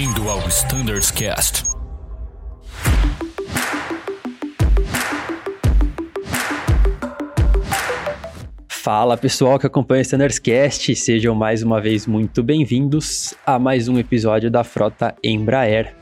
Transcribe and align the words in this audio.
Bem-vindo 0.00 0.30
ao 0.30 0.38
Standards 0.48 1.10
Cast. 1.10 1.62
Fala 8.66 9.18
pessoal 9.18 9.58
que 9.58 9.66
acompanha 9.66 9.98
o 9.98 10.00
Standards 10.00 10.38
Cast, 10.38 10.96
sejam 10.96 11.34
mais 11.34 11.62
uma 11.62 11.82
vez 11.82 12.06
muito 12.06 12.42
bem-vindos 12.42 13.34
a 13.44 13.58
mais 13.58 13.88
um 13.88 13.98
episódio 13.98 14.50
da 14.50 14.64
Frota 14.64 15.14
Embraer. 15.22 15.94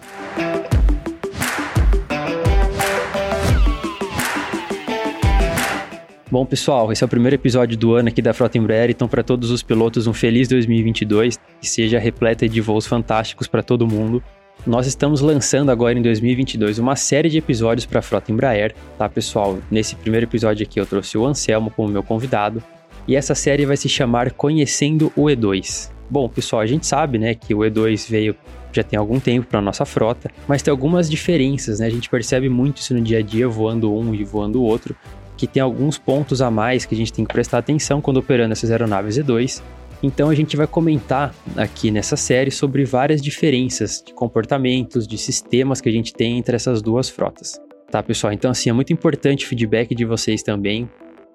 Bom, 6.30 6.44
pessoal, 6.44 6.92
esse 6.92 7.02
é 7.02 7.06
o 7.06 7.08
primeiro 7.08 7.36
episódio 7.36 7.74
do 7.74 7.94
ano 7.94 8.10
aqui 8.10 8.20
da 8.20 8.34
Frota 8.34 8.58
Embraer, 8.58 8.90
então 8.90 9.08
para 9.08 9.22
todos 9.22 9.50
os 9.50 9.62
pilotos 9.62 10.06
um 10.06 10.12
feliz 10.12 10.46
2022, 10.46 11.38
que 11.58 11.66
seja 11.66 11.98
repleta 11.98 12.46
de 12.46 12.60
voos 12.60 12.86
fantásticos 12.86 13.46
para 13.46 13.62
todo 13.62 13.86
mundo. 13.86 14.22
Nós 14.66 14.86
estamos 14.86 15.22
lançando 15.22 15.70
agora 15.70 15.98
em 15.98 16.02
2022 16.02 16.78
uma 16.78 16.96
série 16.96 17.30
de 17.30 17.38
episódios 17.38 17.86
para 17.86 18.00
a 18.00 18.02
Frota 18.02 18.30
Embraer, 18.30 18.74
tá, 18.98 19.08
pessoal? 19.08 19.58
Nesse 19.70 19.96
primeiro 19.96 20.26
episódio 20.26 20.66
aqui 20.66 20.78
eu 20.78 20.84
trouxe 20.84 21.16
o 21.16 21.24
Anselmo 21.24 21.70
como 21.70 21.88
meu 21.88 22.02
convidado, 22.02 22.62
e 23.06 23.16
essa 23.16 23.34
série 23.34 23.64
vai 23.64 23.78
se 23.78 23.88
chamar 23.88 24.30
Conhecendo 24.32 25.10
o 25.16 25.24
E2. 25.24 25.90
Bom, 26.10 26.28
pessoal, 26.28 26.60
a 26.60 26.66
gente 26.66 26.86
sabe, 26.86 27.16
né, 27.16 27.34
que 27.34 27.54
o 27.54 27.60
E2 27.60 28.06
veio 28.06 28.36
já 28.70 28.82
tem 28.82 28.98
algum 28.98 29.18
tempo 29.18 29.46
para 29.46 29.62
nossa 29.62 29.86
frota, 29.86 30.30
mas 30.46 30.60
tem 30.60 30.70
algumas 30.70 31.08
diferenças, 31.08 31.80
né? 31.80 31.86
A 31.86 31.90
gente 31.90 32.08
percebe 32.08 32.50
muito 32.50 32.78
isso 32.78 32.92
no 32.94 33.00
dia 33.00 33.18
a 33.18 33.22
dia, 33.22 33.48
voando 33.48 33.92
um 33.92 34.14
e 34.14 34.22
voando 34.24 34.60
o 34.60 34.64
outro, 34.64 34.94
que 35.38 35.46
tem 35.46 35.62
alguns 35.62 35.96
pontos 35.96 36.42
a 36.42 36.50
mais 36.50 36.84
que 36.84 36.94
a 36.94 36.98
gente 36.98 37.12
tem 37.12 37.24
que 37.24 37.32
prestar 37.32 37.58
atenção 37.58 38.00
quando 38.00 38.16
operando 38.16 38.52
essas 38.52 38.70
aeronaves 38.72 39.16
E2. 39.16 39.62
Então 40.02 40.28
a 40.28 40.34
gente 40.34 40.56
vai 40.56 40.66
comentar 40.66 41.32
aqui 41.56 41.90
nessa 41.90 42.16
série 42.16 42.50
sobre 42.50 42.84
várias 42.84 43.22
diferenças 43.22 44.02
de 44.04 44.12
comportamentos, 44.12 45.06
de 45.06 45.16
sistemas 45.16 45.80
que 45.80 45.88
a 45.88 45.92
gente 45.92 46.12
tem 46.12 46.38
entre 46.38 46.56
essas 46.56 46.82
duas 46.82 47.08
frotas. 47.08 47.60
Tá, 47.90 48.02
pessoal? 48.02 48.32
Então 48.32 48.50
assim, 48.50 48.68
é 48.68 48.72
muito 48.72 48.92
importante 48.92 49.46
o 49.46 49.48
feedback 49.48 49.94
de 49.94 50.04
vocês 50.04 50.42
também. 50.42 50.90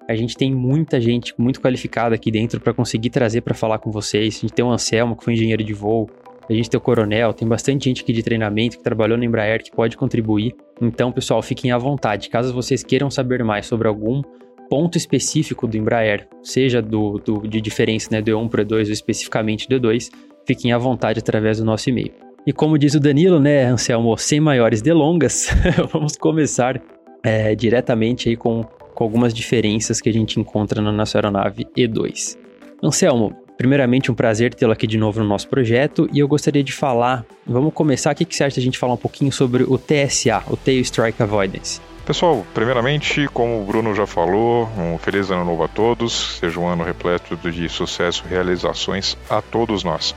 A 0.06 0.14
gente 0.14 0.36
tem 0.36 0.54
muita 0.54 1.00
gente 1.00 1.34
muito 1.38 1.60
qualificada 1.62 2.14
aqui 2.14 2.30
dentro 2.30 2.60
para 2.60 2.74
conseguir 2.74 3.08
trazer 3.08 3.40
para 3.40 3.54
falar 3.54 3.78
com 3.78 3.90
vocês. 3.90 4.36
A 4.36 4.40
gente 4.42 4.52
tem 4.52 4.64
o 4.64 4.70
Anselmo, 4.70 5.16
que 5.16 5.24
foi 5.24 5.32
engenheiro 5.32 5.64
de 5.64 5.72
voo, 5.72 6.10
a 6.48 6.52
gente 6.52 6.68
tem 6.68 6.78
o 6.78 6.80
Coronel, 6.80 7.32
tem 7.32 7.46
bastante 7.48 7.84
gente 7.84 8.02
aqui 8.02 8.12
de 8.12 8.22
treinamento 8.22 8.76
que 8.76 8.84
trabalhou 8.84 9.16
no 9.16 9.24
Embraer 9.24 9.62
que 9.62 9.70
pode 9.70 9.96
contribuir. 9.96 10.54
Então, 10.80 11.10
pessoal, 11.10 11.40
fiquem 11.42 11.72
à 11.72 11.78
vontade. 11.78 12.28
Caso 12.28 12.52
vocês 12.52 12.82
queiram 12.82 13.10
saber 13.10 13.42
mais 13.42 13.66
sobre 13.66 13.88
algum 13.88 14.22
ponto 14.68 14.98
específico 14.98 15.66
do 15.66 15.76
Embraer, 15.76 16.28
seja 16.42 16.82
do, 16.82 17.18
do 17.18 17.46
de 17.46 17.60
diferença 17.60 18.08
né, 18.10 18.20
do 18.20 18.30
E1 18.30 18.48
para 18.48 18.62
o 18.62 18.64
E2 18.64 18.86
ou 18.86 18.92
especificamente 18.92 19.68
do 19.68 19.80
E2, 19.80 20.10
fiquem 20.46 20.72
à 20.72 20.78
vontade 20.78 21.18
através 21.18 21.58
do 21.58 21.64
nosso 21.64 21.88
e-mail. 21.88 22.12
E 22.46 22.52
como 22.52 22.78
diz 22.78 22.94
o 22.94 23.00
Danilo, 23.00 23.40
né, 23.40 23.64
Anselmo, 23.64 24.16
sem 24.18 24.40
maiores 24.40 24.82
delongas, 24.82 25.48
vamos 25.92 26.16
começar 26.16 26.80
é, 27.22 27.54
diretamente 27.54 28.28
aí 28.28 28.36
com, 28.36 28.62
com 28.94 29.04
algumas 29.04 29.32
diferenças 29.32 30.00
que 30.00 30.10
a 30.10 30.12
gente 30.12 30.38
encontra 30.38 30.82
na 30.82 30.92
nossa 30.92 31.16
aeronave 31.16 31.66
E2. 31.76 32.36
Anselmo, 32.82 33.34
Primeiramente, 33.56 34.10
um 34.10 34.14
prazer 34.14 34.52
tê-lo 34.52 34.72
aqui 34.72 34.86
de 34.86 34.98
novo 34.98 35.20
no 35.20 35.28
nosso 35.28 35.48
projeto 35.48 36.08
e 36.12 36.18
eu 36.18 36.26
gostaria 36.26 36.62
de 36.62 36.72
falar, 36.72 37.24
vamos 37.46 37.72
começar, 37.72 38.12
o 38.12 38.14
que, 38.14 38.24
que 38.24 38.42
a 38.42 38.48
gente 38.48 38.78
falar 38.78 38.94
um 38.94 38.98
pouquinho 38.98 39.30
sobre 39.30 39.62
o 39.62 39.78
TSA, 39.78 40.42
o 40.48 40.56
Tail 40.56 40.80
Strike 40.80 41.22
Avoidance? 41.22 41.80
Pessoal, 42.04 42.44
primeiramente, 42.52 43.26
como 43.32 43.62
o 43.62 43.64
Bruno 43.64 43.94
já 43.94 44.06
falou, 44.06 44.68
um 44.76 44.98
feliz 44.98 45.30
ano 45.30 45.44
novo 45.44 45.62
a 45.62 45.68
todos, 45.68 46.38
seja 46.38 46.60
um 46.60 46.68
ano 46.68 46.84
repleto 46.84 47.36
de 47.36 47.68
sucesso 47.68 48.24
e 48.26 48.28
realizações 48.28 49.16
a 49.30 49.40
todos 49.40 49.82
nós. 49.82 50.14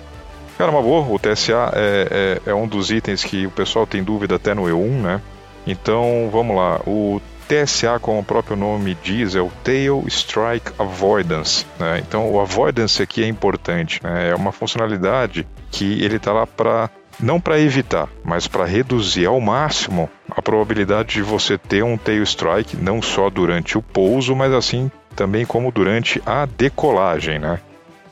Cara, 0.58 0.72
uma 0.72 0.82
boa, 0.82 1.08
o 1.08 1.20
TSA 1.20 1.72
é, 1.76 2.42
é, 2.46 2.50
é 2.50 2.54
um 2.54 2.68
dos 2.68 2.92
itens 2.92 3.24
que 3.24 3.46
o 3.46 3.52
pessoal 3.52 3.86
tem 3.86 4.04
dúvida 4.04 4.36
até 4.36 4.54
no 4.54 4.64
E1, 4.64 4.90
né? 5.02 5.22
Então, 5.66 6.30
vamos 6.32 6.56
lá, 6.56 6.82
o 6.86 7.22
TSA, 7.48 8.00
como 8.00 8.20
o 8.20 8.24
próprio 8.24 8.56
nome 8.58 8.98
diz, 9.02 9.36
é 9.36 9.42
o 9.42 9.52
Tail 9.64 10.04
Strike 10.08 10.72
Avoidance. 10.78 11.66
Né? 11.80 12.04
Então, 12.06 12.32
o 12.32 12.40
avoidance 12.40 13.02
aqui 13.02 13.24
é 13.24 13.28
importante. 13.28 14.02
Né? 14.04 14.30
É 14.30 14.36
uma 14.36 14.52
funcionalidade 14.52 15.48
que 15.72 16.04
ele 16.04 16.18
está 16.18 16.34
lá 16.34 16.46
para 16.46 16.90
não 17.20 17.40
para 17.40 17.60
evitar, 17.60 18.08
mas 18.24 18.48
para 18.48 18.66
reduzir 18.66 19.26
ao 19.26 19.42
máximo 19.42 20.08
a 20.30 20.40
probabilidade 20.40 21.16
de 21.16 21.24
você 21.24 21.58
ter 21.58 21.84
um 21.84 21.98
tail 21.98 22.22
strike 22.22 22.78
não 22.78 23.02
só 23.02 23.28
durante 23.30 23.76
o 23.76 23.82
pouso, 23.82 24.36
mas 24.36 24.54
assim 24.54 24.92
também 25.16 25.44
como 25.44 25.72
durante 25.72 26.22
a 26.26 26.46
decolagem, 26.46 27.40
né? 27.40 27.60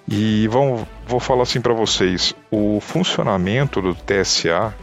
E 0.08 0.48
vamos, 0.48 0.88
vou 1.08 1.20
falar 1.20 1.44
assim 1.44 1.62
para 1.62 1.74
vocês, 1.74 2.36
o 2.50 2.80
funcionamento 2.80 3.82
do 3.82 3.94
TSA 3.94 4.74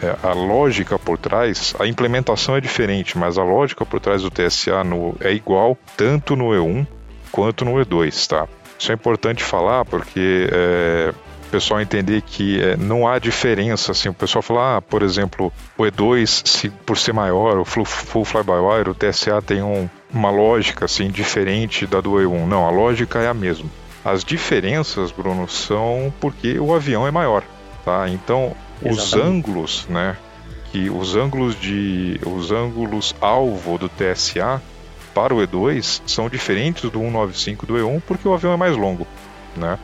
é, 0.00 0.16
a 0.26 0.32
lógica 0.32 0.98
por 0.98 1.18
trás, 1.18 1.74
a 1.78 1.86
implementação 1.86 2.56
é 2.56 2.60
diferente, 2.60 3.18
mas 3.18 3.36
a 3.36 3.44
lógica 3.44 3.84
por 3.84 4.00
trás 4.00 4.22
do 4.22 4.30
TSA 4.30 4.82
no, 4.84 5.14
é 5.20 5.32
igual 5.32 5.76
tanto 5.96 6.34
no 6.34 6.50
E1 6.50 6.86
quanto 7.30 7.64
no 7.64 7.72
E2, 7.72 8.26
tá? 8.26 8.46
Isso 8.78 8.90
é 8.90 8.94
importante 8.94 9.42
falar 9.42 9.84
porque 9.84 10.48
é, 10.50 11.12
o 11.46 11.50
pessoal 11.50 11.80
entender 11.80 12.22
que 12.22 12.60
é, 12.60 12.76
não 12.76 13.06
há 13.06 13.18
diferença, 13.18 13.92
assim, 13.92 14.08
o 14.08 14.14
pessoal 14.14 14.42
fala, 14.42 14.76
ah, 14.78 14.82
por 14.82 15.02
exemplo, 15.02 15.52
o 15.76 15.82
E2, 15.82 16.48
se, 16.48 16.68
por 16.70 16.98
ser 16.98 17.12
maior, 17.12 17.58
o 17.58 17.64
Full 17.64 18.24
Fly-by-Wire, 18.24 18.90
o 18.90 18.94
TSA 18.94 19.40
tem 19.42 19.62
um, 19.62 19.88
uma 20.12 20.30
lógica, 20.30 20.86
assim, 20.86 21.08
diferente 21.10 21.86
da 21.86 22.00
do 22.00 22.12
E1. 22.12 22.46
Não, 22.46 22.66
a 22.66 22.70
lógica 22.70 23.18
é 23.20 23.28
a 23.28 23.34
mesma. 23.34 23.68
As 24.04 24.24
diferenças, 24.24 25.12
Bruno, 25.12 25.48
são 25.48 26.12
porque 26.20 26.58
o 26.58 26.74
avião 26.74 27.06
é 27.06 27.10
maior, 27.10 27.44
tá? 27.84 28.08
Então, 28.08 28.56
os 28.84 29.14
ângulos, 29.14 29.86
né? 29.88 30.16
Que 30.70 30.88
os 30.88 31.16
ângulos 31.16 31.58
de 31.58 32.20
os 32.24 32.50
ângulos 32.50 33.14
alvo 33.20 33.78
do 33.78 33.88
TSA 33.88 34.60
para 35.14 35.34
o 35.34 35.38
E2 35.38 36.02
são 36.06 36.28
diferentes 36.28 36.90
do 36.90 36.98
195 36.98 37.66
do 37.66 37.74
E1 37.74 38.02
porque 38.06 38.26
o 38.26 38.34
avião 38.34 38.52
é 38.52 38.56
mais 38.56 38.76
longo, 38.76 39.06
né? 39.56 39.78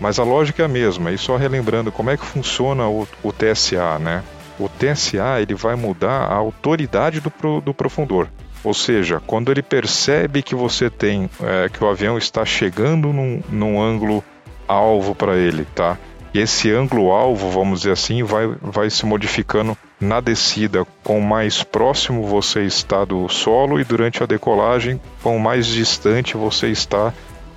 Mas 0.00 0.18
a 0.18 0.24
lógica 0.24 0.62
é 0.62 0.64
a 0.64 0.68
mesma. 0.68 1.12
E 1.12 1.18
só 1.18 1.36
relembrando 1.36 1.92
como 1.92 2.08
é 2.08 2.16
que 2.16 2.24
funciona 2.24 2.88
o, 2.88 3.06
o 3.22 3.32
TSA, 3.32 3.98
né? 3.98 4.22
O 4.58 4.68
TSA 4.68 5.40
ele 5.40 5.54
vai 5.54 5.74
mudar 5.74 6.22
a 6.24 6.34
autoridade 6.34 7.20
do, 7.20 7.30
pro, 7.30 7.60
do 7.60 7.74
profundor. 7.74 8.28
Ou 8.64 8.74
seja, 8.74 9.22
quando 9.26 9.50
ele 9.50 9.62
percebe 9.62 10.42
que 10.42 10.54
você 10.54 10.90
tem 10.90 11.30
é, 11.42 11.68
que 11.68 11.82
o 11.82 11.88
avião 11.88 12.18
está 12.18 12.44
chegando 12.44 13.12
num, 13.12 13.42
num 13.48 13.80
ângulo 13.80 14.22
alvo 14.68 15.14
para 15.14 15.36
ele, 15.36 15.66
tá? 15.74 15.98
Esse 16.32 16.70
ângulo-alvo, 16.70 17.50
vamos 17.50 17.80
dizer 17.80 17.92
assim, 17.92 18.22
vai, 18.22 18.46
vai 18.62 18.88
se 18.88 19.04
modificando 19.04 19.76
na 20.00 20.20
descida. 20.20 20.86
Com 21.02 21.20
mais 21.20 21.62
próximo 21.62 22.24
você 22.24 22.62
está 22.62 23.04
do 23.04 23.28
solo 23.28 23.80
e 23.80 23.84
durante 23.84 24.22
a 24.22 24.26
decolagem, 24.26 25.00
com 25.22 25.38
mais 25.38 25.66
distante 25.66 26.36
você 26.36 26.68
está 26.68 27.12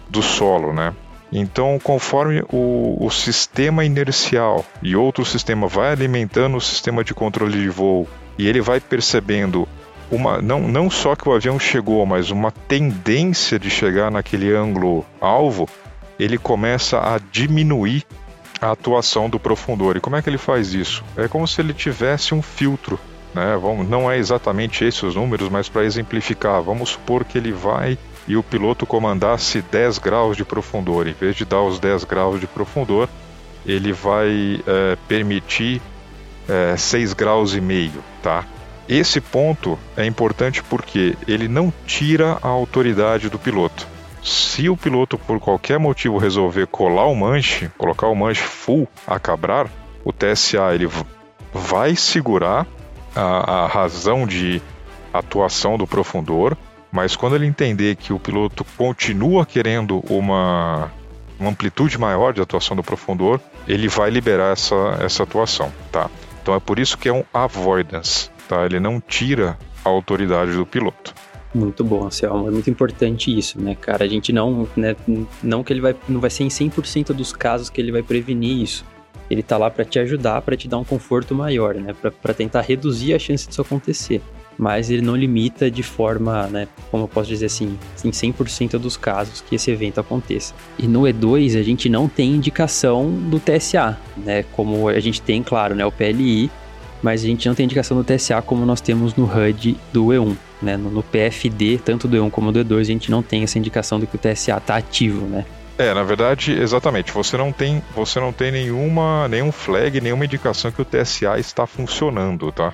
do 0.09 0.21
solo, 0.23 0.73
né? 0.73 0.93
Então, 1.31 1.79
conforme 1.83 2.43
o, 2.51 2.97
o 2.99 3.09
sistema 3.09 3.83
inercial 3.83 4.63
e 4.83 4.95
outro 4.95 5.25
sistema 5.25 5.67
vai 5.67 5.91
alimentando 5.91 6.57
o 6.57 6.61
sistema 6.61 7.03
de 7.03 7.13
controle 7.13 7.59
de 7.59 7.69
voo 7.69 8.07
e 8.37 8.47
ele 8.47 8.61
vai 8.61 8.79
percebendo 8.79 9.67
uma, 10.11 10.39
não, 10.41 10.61
não 10.61 10.91
só 10.91 11.15
que 11.15 11.27
o 11.27 11.33
avião 11.33 11.59
chegou, 11.59 12.05
mas 12.05 12.29
uma 12.29 12.51
tendência 12.51 13.57
de 13.57 13.69
chegar 13.69 14.11
naquele 14.11 14.53
ângulo 14.53 15.03
alvo, 15.19 15.67
ele 16.19 16.37
começa 16.37 16.99
a 16.99 17.19
diminuir 17.31 18.05
a 18.63 18.71
atuação 18.71 19.29
do 19.29 19.39
profundor. 19.39 19.97
E 19.97 19.99
como 19.99 20.15
é 20.15 20.21
que 20.21 20.29
ele 20.29 20.37
faz 20.37 20.73
isso? 20.73 21.03
É 21.17 21.27
como 21.27 21.47
se 21.47 21.59
ele 21.59 21.73
tivesse 21.73 22.33
um 22.33 22.41
filtro. 22.41 22.99
Né? 23.33 23.57
Vamos, 23.61 23.87
não 23.87 24.09
é 24.09 24.17
exatamente 24.17 24.85
esses 24.85 25.03
os 25.03 25.15
números, 25.15 25.49
mas 25.49 25.67
para 25.67 25.83
exemplificar, 25.83 26.61
vamos 26.61 26.91
supor 26.91 27.25
que 27.25 27.37
ele 27.37 27.51
vai 27.51 27.97
e 28.25 28.37
o 28.37 28.43
piloto 28.43 28.85
comandasse 28.85 29.61
10 29.61 29.97
graus 29.97 30.37
de 30.37 30.45
profundor. 30.45 31.07
Em 31.07 31.13
vez 31.13 31.35
de 31.35 31.43
dar 31.43 31.61
os 31.61 31.77
10 31.77 32.05
graus 32.05 32.39
de 32.39 32.47
profundor, 32.47 33.09
ele 33.65 33.91
vai 33.91 34.61
é, 34.65 34.97
permitir 35.07 35.81
é, 36.47 36.77
6 36.77 37.13
graus 37.13 37.53
e 37.53 37.61
meio, 37.61 38.03
tá? 38.21 38.45
Esse 38.87 39.19
ponto 39.19 39.79
é 39.95 40.05
importante 40.05 40.61
porque 40.63 41.17
ele 41.27 41.47
não 41.47 41.73
tira 41.85 42.37
a 42.41 42.47
autoridade 42.47 43.29
do 43.29 43.39
piloto. 43.39 43.92
Se 44.23 44.69
o 44.69 44.77
piloto 44.77 45.17
por 45.17 45.39
qualquer 45.39 45.77
motivo 45.77 46.17
resolver 46.17 46.67
colar 46.67 47.07
o 47.07 47.15
manche, 47.15 47.69
colocar 47.77 48.07
o 48.07 48.15
manche 48.15 48.41
full 48.41 48.87
a 49.05 49.19
cabrar, 49.19 49.69
o 50.05 50.13
TSA 50.13 50.73
ele 50.73 50.89
vai 51.53 51.95
segurar 51.95 52.65
a, 53.15 53.63
a 53.63 53.67
razão 53.67 54.25
de 54.25 54.61
atuação 55.13 55.77
do 55.77 55.85
profundor, 55.85 56.57
mas 56.91 57.15
quando 57.15 57.35
ele 57.35 57.45
entender 57.45 57.95
que 57.95 58.13
o 58.13 58.19
piloto 58.19 58.65
continua 58.77 59.45
querendo 59.45 59.99
uma, 60.09 60.91
uma 61.39 61.49
amplitude 61.49 61.97
maior 61.97 62.33
de 62.33 62.41
atuação 62.41 62.75
do 62.75 62.83
profundor, 62.83 63.41
ele 63.67 63.87
vai 63.87 64.09
liberar 64.09 64.53
essa, 64.53 64.97
essa 65.01 65.23
atuação, 65.23 65.71
tá? 65.91 66.09
Então 66.41 66.55
é 66.55 66.59
por 66.59 66.79
isso 66.79 66.97
que 66.97 67.09
é 67.09 67.13
um 67.13 67.23
avoidance, 67.33 68.29
tá? 68.47 68.65
Ele 68.65 68.79
não 68.79 68.99
tira 68.99 69.57
a 69.83 69.89
autoridade 69.89 70.53
do 70.53 70.65
piloto. 70.65 71.13
Muito 71.53 71.83
bom, 71.83 72.05
Anselmo. 72.05 72.47
É 72.47 72.51
muito 72.51 72.69
importante 72.69 73.37
isso, 73.37 73.61
né, 73.61 73.75
cara? 73.75 74.03
A 74.03 74.07
gente 74.07 74.33
não, 74.33 74.67
né, 74.75 74.95
não 75.41 75.63
que 75.63 75.71
ele 75.71 75.81
vai, 75.81 75.95
não 76.09 76.19
vai 76.19 76.29
ser 76.29 76.43
em 76.43 76.47
100% 76.47 77.13
dos 77.13 77.31
casos 77.31 77.69
que 77.69 77.79
ele 77.79 77.91
vai 77.91 78.01
prevenir 78.01 78.61
isso. 78.61 78.83
Ele 79.29 79.41
está 79.41 79.55
lá 79.57 79.69
para 79.69 79.85
te 79.85 79.99
ajudar, 79.99 80.41
para 80.41 80.57
te 80.57 80.67
dar 80.67 80.77
um 80.79 80.83
conforto 80.83 81.35
maior, 81.35 81.75
né? 81.75 81.93
Para 82.21 82.33
tentar 82.33 82.61
reduzir 82.61 83.13
a 83.13 83.19
chance 83.19 83.47
disso 83.47 83.61
acontecer. 83.61 84.21
Mas 84.57 84.89
ele 84.89 85.01
não 85.01 85.15
limita 85.15 85.69
de 85.71 85.81
forma, 85.81 86.45
né, 86.47 86.67
como 86.91 87.05
eu 87.05 87.07
posso 87.07 87.29
dizer 87.29 87.47
assim, 87.47 87.77
em 88.05 88.11
100% 88.11 88.77
dos 88.77 88.95
casos 88.95 89.41
que 89.41 89.55
esse 89.55 89.71
evento 89.71 89.99
aconteça. 89.99 90.53
E 90.77 90.87
no 90.87 91.03
E2 91.03 91.59
a 91.59 91.63
gente 91.63 91.89
não 91.89 92.07
tem 92.07 92.31
indicação 92.31 93.09
do 93.11 93.39
TSA, 93.39 93.97
né? 94.17 94.43
Como 94.51 94.87
a 94.87 94.99
gente 94.99 95.21
tem, 95.21 95.41
claro, 95.41 95.73
né, 95.73 95.83
o 95.83 95.91
PLI, 95.91 96.51
mas 97.01 97.23
a 97.23 97.27
gente 97.27 97.47
não 97.47 97.55
tem 97.55 97.65
indicação 97.65 97.97
do 97.97 98.03
TSA 98.03 98.41
como 98.43 98.65
nós 98.65 98.79
temos 98.79 99.15
no 99.15 99.25
HUD 99.25 99.75
do 99.91 100.05
E1. 100.07 100.35
Né? 100.63 100.77
No, 100.77 100.89
no, 100.89 101.03
PFD, 101.03 101.79
tanto 101.83 102.07
do 102.07 102.17
E1 102.17 102.31
como 102.31 102.51
do 102.51 102.63
E2, 102.63 102.79
a 102.79 102.83
gente 102.83 103.11
não 103.11 103.21
tem 103.21 103.43
essa 103.43 103.59
indicação 103.59 103.99
de 103.99 104.07
que 104.07 104.15
o 104.15 104.19
TSA 104.19 104.57
está 104.57 104.77
ativo, 104.77 105.25
né? 105.25 105.45
É, 105.77 105.93
na 105.93 106.03
verdade, 106.03 106.53
exatamente. 106.53 107.11
Você 107.11 107.35
não 107.35 107.51
tem, 107.51 107.83
você 107.95 108.19
não 108.19 108.31
tem 108.31 108.51
nenhuma, 108.51 109.27
nenhum 109.27 109.51
flag, 109.51 109.99
nenhuma 109.99 110.25
indicação 110.25 110.71
que 110.71 110.81
o 110.81 110.85
TSA 110.85 111.39
está 111.39 111.65
funcionando, 111.65 112.51
tá? 112.51 112.73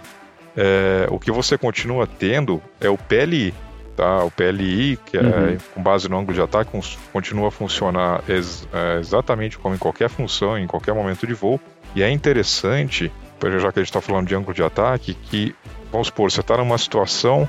É, 0.55 1.07
o 1.09 1.17
que 1.17 1.31
você 1.31 1.57
continua 1.57 2.05
tendo 2.05 2.61
é 2.81 2.89
o 2.89 2.97
PLI, 2.97 3.53
tá? 3.95 4.23
O 4.23 4.31
PLI, 4.31 4.99
que 5.05 5.17
é 5.17 5.21
uhum. 5.21 5.57
com 5.73 5.81
base 5.81 6.09
no 6.09 6.17
ângulo 6.19 6.33
de 6.33 6.41
ataque, 6.41 6.71
continua 7.13 7.47
a 7.47 7.51
funcionar 7.51 8.21
ex, 8.27 8.67
é, 8.73 8.99
exatamente 8.99 9.57
como 9.57 9.75
em 9.75 9.77
qualquer 9.77 10.09
função, 10.09 10.57
em 10.57 10.67
qualquer 10.67 10.93
momento 10.93 11.25
de 11.25 11.33
voo. 11.33 11.59
E 11.95 12.03
é 12.03 12.11
interessante 12.11 13.09
já 13.59 13.71
que 13.71 13.79
a 13.79 13.81
gente 13.81 13.89
está 13.89 14.01
falando 14.01 14.27
de 14.27 14.35
ângulo 14.35 14.53
de 14.53 14.61
ataque, 14.61 15.13
que, 15.13 15.55
vamos 15.91 16.07
supor, 16.07 16.29
você 16.29 16.41
está 16.41 16.57
numa 16.57 16.77
situação 16.77 17.47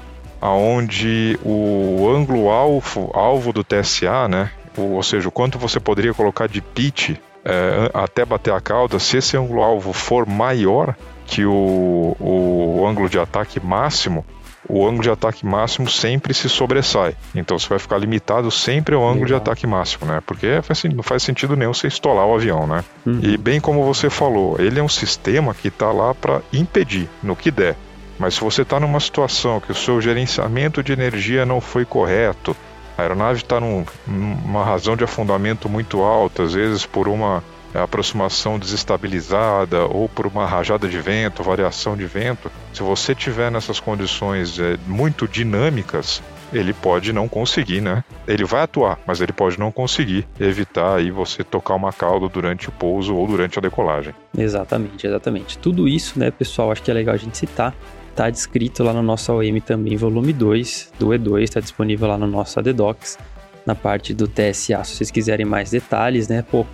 onde 0.48 1.38
o 1.44 2.08
ângulo 2.08 2.50
alvo, 2.50 3.10
alvo 3.12 3.52
do 3.52 3.62
TSA, 3.62 4.28
né, 4.28 4.50
ou 4.76 5.02
seja, 5.02 5.28
o 5.28 5.32
quanto 5.32 5.58
você 5.58 5.78
poderia 5.78 6.14
colocar 6.14 6.48
de 6.48 6.60
pitch 6.60 7.16
é, 7.44 7.90
até 7.92 8.24
bater 8.24 8.52
a 8.52 8.60
cauda, 8.60 8.98
se 8.98 9.16
esse 9.16 9.36
ângulo 9.36 9.62
alvo 9.62 9.92
for 9.92 10.26
maior 10.26 10.94
que 11.26 11.44
o, 11.44 12.16
o 12.18 12.86
ângulo 12.86 13.08
de 13.08 13.18
ataque 13.18 13.60
máximo, 13.60 14.24
o 14.68 14.86
ângulo 14.86 15.02
de 15.02 15.10
ataque 15.10 15.46
máximo 15.46 15.88
sempre 15.88 16.34
se 16.34 16.48
sobressai. 16.48 17.14
Então 17.34 17.58
você 17.58 17.68
vai 17.68 17.78
ficar 17.78 17.98
limitado 17.98 18.50
sempre 18.50 18.94
ao 18.94 19.02
ângulo 19.02 19.24
Legal. 19.24 19.40
de 19.40 19.42
ataque 19.42 19.66
máximo, 19.66 20.06
né? 20.06 20.22
Porque 20.26 20.60
não 20.94 21.02
faz 21.02 21.22
sentido 21.22 21.56
nenhum 21.56 21.72
você 21.72 21.86
estolar 21.86 22.26
o 22.26 22.34
avião, 22.34 22.66
né? 22.66 22.84
Uhum. 23.06 23.20
E 23.22 23.36
bem 23.36 23.60
como 23.60 23.84
você 23.84 24.10
falou, 24.10 24.56
ele 24.58 24.78
é 24.78 24.82
um 24.82 24.88
sistema 24.88 25.54
que 25.54 25.68
está 25.68 25.90
lá 25.90 26.14
para 26.14 26.42
impedir, 26.52 27.08
no 27.22 27.34
que 27.34 27.50
der. 27.50 27.76
Mas 28.20 28.34
se 28.34 28.40
você 28.42 28.60
está 28.60 28.78
numa 28.78 29.00
situação 29.00 29.60
que 29.60 29.72
o 29.72 29.74
seu 29.74 29.98
gerenciamento 29.98 30.82
de 30.82 30.92
energia 30.92 31.46
não 31.46 31.58
foi 31.58 31.86
correto, 31.86 32.54
a 32.96 33.00
aeronave 33.00 33.38
está 33.38 33.58
num, 33.58 33.82
numa 34.06 34.62
razão 34.62 34.94
de 34.94 35.02
afundamento 35.02 35.70
muito 35.70 36.02
alta, 36.02 36.42
às 36.42 36.52
vezes 36.52 36.84
por 36.84 37.08
uma 37.08 37.42
aproximação 37.72 38.58
desestabilizada 38.58 39.86
ou 39.86 40.06
por 40.06 40.26
uma 40.26 40.44
rajada 40.44 40.86
de 40.86 40.98
vento, 40.98 41.42
variação 41.42 41.96
de 41.96 42.04
vento, 42.04 42.50
se 42.74 42.82
você 42.82 43.14
tiver 43.14 43.50
nessas 43.50 43.80
condições 43.80 44.58
é, 44.58 44.76
muito 44.86 45.26
dinâmicas, 45.26 46.22
ele 46.52 46.74
pode 46.74 47.14
não 47.14 47.26
conseguir, 47.26 47.80
né? 47.80 48.04
Ele 48.26 48.44
vai 48.44 48.62
atuar, 48.62 48.98
mas 49.06 49.20
ele 49.22 49.32
pode 49.32 49.58
não 49.58 49.70
conseguir 49.72 50.26
evitar 50.38 50.96
aí 50.96 51.10
você 51.10 51.42
tocar 51.42 51.74
uma 51.74 51.92
cauda 51.92 52.28
durante 52.28 52.68
o 52.68 52.72
pouso 52.72 53.14
ou 53.14 53.26
durante 53.26 53.58
a 53.58 53.62
decolagem. 53.62 54.12
Exatamente, 54.36 55.06
exatamente. 55.06 55.56
Tudo 55.56 55.88
isso, 55.88 56.18
né, 56.18 56.30
pessoal, 56.30 56.70
acho 56.70 56.82
que 56.82 56.90
é 56.90 56.94
legal 56.94 57.14
a 57.14 57.18
gente 57.18 57.38
citar. 57.38 57.74
Tá 58.14 58.28
descrito 58.28 58.82
lá 58.82 58.92
no 58.92 59.02
nosso 59.02 59.32
OM 59.32 59.60
também, 59.60 59.96
volume 59.96 60.32
2 60.32 60.92
do 60.98 61.08
E2, 61.08 61.42
está 61.42 61.60
disponível 61.60 62.08
lá 62.08 62.18
no 62.18 62.26
nosso 62.26 62.58
ADDocs 62.58 63.18
na 63.64 63.74
parte 63.74 64.14
do 64.14 64.26
TSA, 64.26 64.82
se 64.84 64.96
vocês 64.96 65.10
quiserem 65.10 65.46
mais 65.46 65.70
detalhes, 65.70 66.28
né? 66.28 66.42
Pô, 66.42 66.66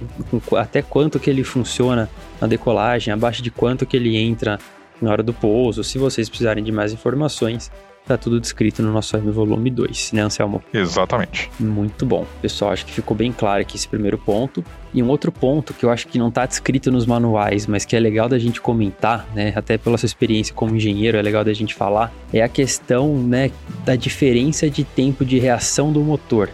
até 0.57 0.83
quanto 0.83 1.19
que 1.19 1.29
ele 1.29 1.45
funciona 1.45 2.09
na 2.41 2.47
decolagem, 2.47 3.13
abaixo 3.13 3.43
de 3.43 3.51
quanto 3.51 3.85
que 3.85 3.97
ele 3.97 4.17
entra 4.17 4.59
na 5.01 5.11
hora 5.11 5.23
do 5.23 5.33
pouso, 5.33 5.85
se 5.85 5.99
vocês 5.99 6.29
precisarem 6.29 6.65
de 6.65 6.73
mais 6.73 6.93
informações, 6.93 7.71
tá 8.07 8.17
tudo 8.17 8.41
descrito 8.41 8.83
no 8.83 8.93
nosso 8.93 9.17
M 9.17 9.31
volume 9.31 9.71
2, 9.71 10.13
né, 10.13 10.23
Anselmo? 10.23 10.63
Exatamente. 10.73 11.51
Muito 11.59 12.07
bom. 12.07 12.25
Pessoal, 12.41 12.73
acho 12.73 12.87
que 12.87 12.93
ficou 12.93 13.17
bem 13.17 13.33
claro 13.33 13.61
aqui 13.61 13.77
esse 13.77 13.89
primeiro 13.89 14.17
ponto. 14.17 14.65
E 14.97 15.03
um 15.03 15.09
outro 15.09 15.31
ponto 15.31 15.75
que 15.75 15.85
eu 15.85 15.91
acho 15.91 16.09
que 16.09 16.19
não 16.19 16.31
tá 16.31 16.47
descrito 16.47 16.91
nos 16.91 17.05
manuais, 17.05 17.67
mas 17.67 17.85
que 17.85 17.95
é 17.95 18.01
legal 18.01 18.31
da 18.31 18.39
gente 18.39 18.63
comentar, 18.63 19.29
né, 19.35 19.53
até 19.55 19.77
pela 19.77 19.99
sua 19.99 20.07
experiência 20.07 20.55
como 20.55 20.75
engenheiro, 20.75 21.19
é 21.19 21.23
legal 21.23 21.45
da 21.45 21.53
gente 21.53 21.75
falar, 21.75 22.11
é 22.33 22.41
a 22.41 22.49
questão, 22.49 23.15
né, 23.15 23.51
da 23.85 23.95
diferença 23.95 24.71
de 24.71 24.85
tempo 24.85 25.23
de 25.23 25.39
reação 25.39 25.93
do 25.93 26.01
motor. 26.01 26.49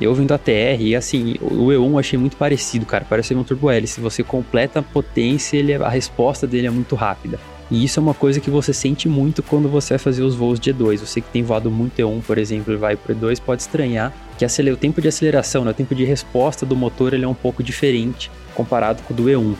Eu 0.00 0.14
vindo 0.14 0.32
a 0.32 0.38
TR, 0.38 0.80
e 0.80 0.96
assim, 0.96 1.34
o 1.42 1.66
E1 1.66 1.90
eu 1.90 1.98
achei 1.98 2.18
muito 2.18 2.36
parecido, 2.36 2.86
cara. 2.86 3.06
Parece 3.08 3.34
um 3.34 3.44
turbo 3.44 3.70
hélice. 3.70 3.94
Se 3.94 4.00
você 4.00 4.24
completa 4.24 4.80
a 4.80 4.82
potência, 4.82 5.56
ele, 5.56 5.70
é, 5.70 5.76
a 5.76 5.88
resposta 5.88 6.46
dele 6.46 6.66
é 6.66 6.70
muito 6.70 6.96
rápida. 6.96 7.38
E 7.72 7.84
isso 7.84 7.98
é 7.98 8.02
uma 8.02 8.12
coisa 8.12 8.38
que 8.38 8.50
você 8.50 8.70
sente 8.70 9.08
muito 9.08 9.42
quando 9.42 9.66
você 9.66 9.94
vai 9.94 9.98
fazer 9.98 10.22
os 10.22 10.34
voos 10.34 10.60
de 10.60 10.74
E2. 10.74 10.98
Você 10.98 11.22
que 11.22 11.28
tem 11.30 11.42
voado 11.42 11.70
muito 11.70 11.96
E1, 11.96 12.20
por 12.20 12.36
exemplo, 12.36 12.74
e 12.74 12.76
vai 12.76 12.96
para 12.96 13.14
E2, 13.14 13.40
pode 13.40 13.62
estranhar 13.62 14.12
que 14.36 14.44
o 14.44 14.76
tempo 14.76 15.00
de 15.00 15.08
aceleração, 15.08 15.64
né, 15.64 15.70
o 15.70 15.74
tempo 15.74 15.94
de 15.94 16.04
resposta 16.04 16.66
do 16.66 16.76
motor 16.76 17.14
ele 17.14 17.24
é 17.24 17.28
um 17.28 17.32
pouco 17.34 17.62
diferente 17.62 18.30
comparado 18.54 19.02
com 19.04 19.14
o 19.14 19.16
do 19.16 19.24
E1. 19.24 19.54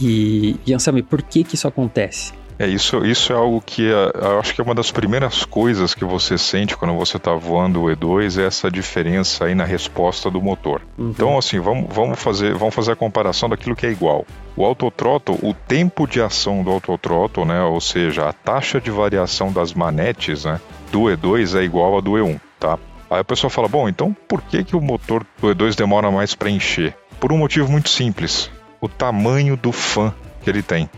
E, 0.00 0.56
e 0.66 1.02
por 1.04 1.22
que 1.22 1.44
que 1.44 1.54
isso 1.54 1.68
acontece? 1.68 2.32
É, 2.62 2.68
isso, 2.68 3.04
isso 3.04 3.32
é 3.32 3.36
algo 3.36 3.60
que 3.60 3.92
é, 3.92 4.12
eu 4.14 4.38
acho 4.38 4.54
que 4.54 4.60
é 4.60 4.64
uma 4.64 4.72
das 4.72 4.92
primeiras 4.92 5.44
coisas 5.44 5.96
que 5.96 6.04
você 6.04 6.38
sente 6.38 6.76
quando 6.76 6.94
você 6.94 7.16
está 7.16 7.34
voando 7.34 7.82
o 7.82 7.86
E2 7.86 8.40
é 8.40 8.46
essa 8.46 8.70
diferença 8.70 9.46
aí 9.46 9.54
na 9.56 9.64
resposta 9.64 10.30
do 10.30 10.40
motor. 10.40 10.80
Uhum. 10.96 11.10
Então, 11.10 11.36
assim, 11.36 11.58
vamos, 11.58 11.92
vamos, 11.92 12.20
fazer, 12.20 12.54
vamos 12.54 12.72
fazer 12.72 12.92
a 12.92 12.96
comparação 12.96 13.48
daquilo 13.48 13.74
que 13.74 13.84
é 13.84 13.90
igual. 13.90 14.24
O 14.54 14.64
autothrottle, 14.64 15.40
o 15.42 15.52
tempo 15.52 16.06
de 16.06 16.22
ação 16.22 16.62
do 16.62 16.70
autothrottle, 16.70 17.44
né, 17.44 17.64
ou 17.64 17.80
seja, 17.80 18.28
a 18.28 18.32
taxa 18.32 18.80
de 18.80 18.92
variação 18.92 19.52
das 19.52 19.74
manetes 19.74 20.44
né, 20.44 20.60
do 20.92 21.00
E2 21.06 21.58
é 21.58 21.64
igual 21.64 21.98
a 21.98 22.00
do 22.00 22.12
E1, 22.12 22.38
tá? 22.60 22.78
Aí 23.10 23.18
a 23.18 23.24
pessoa 23.24 23.50
fala, 23.50 23.66
bom, 23.66 23.88
então 23.88 24.16
por 24.28 24.40
que, 24.40 24.62
que 24.62 24.76
o 24.76 24.80
motor 24.80 25.26
do 25.40 25.48
E2 25.48 25.74
demora 25.74 26.12
mais 26.12 26.36
para 26.36 26.48
encher? 26.48 26.96
Por 27.18 27.32
um 27.32 27.38
motivo 27.38 27.68
muito 27.68 27.88
simples, 27.88 28.48
o 28.80 28.88
tamanho 28.88 29.56
do 29.56 29.72
fã 29.72 30.14
que 30.44 30.48
ele 30.48 30.62
tem. 30.62 30.88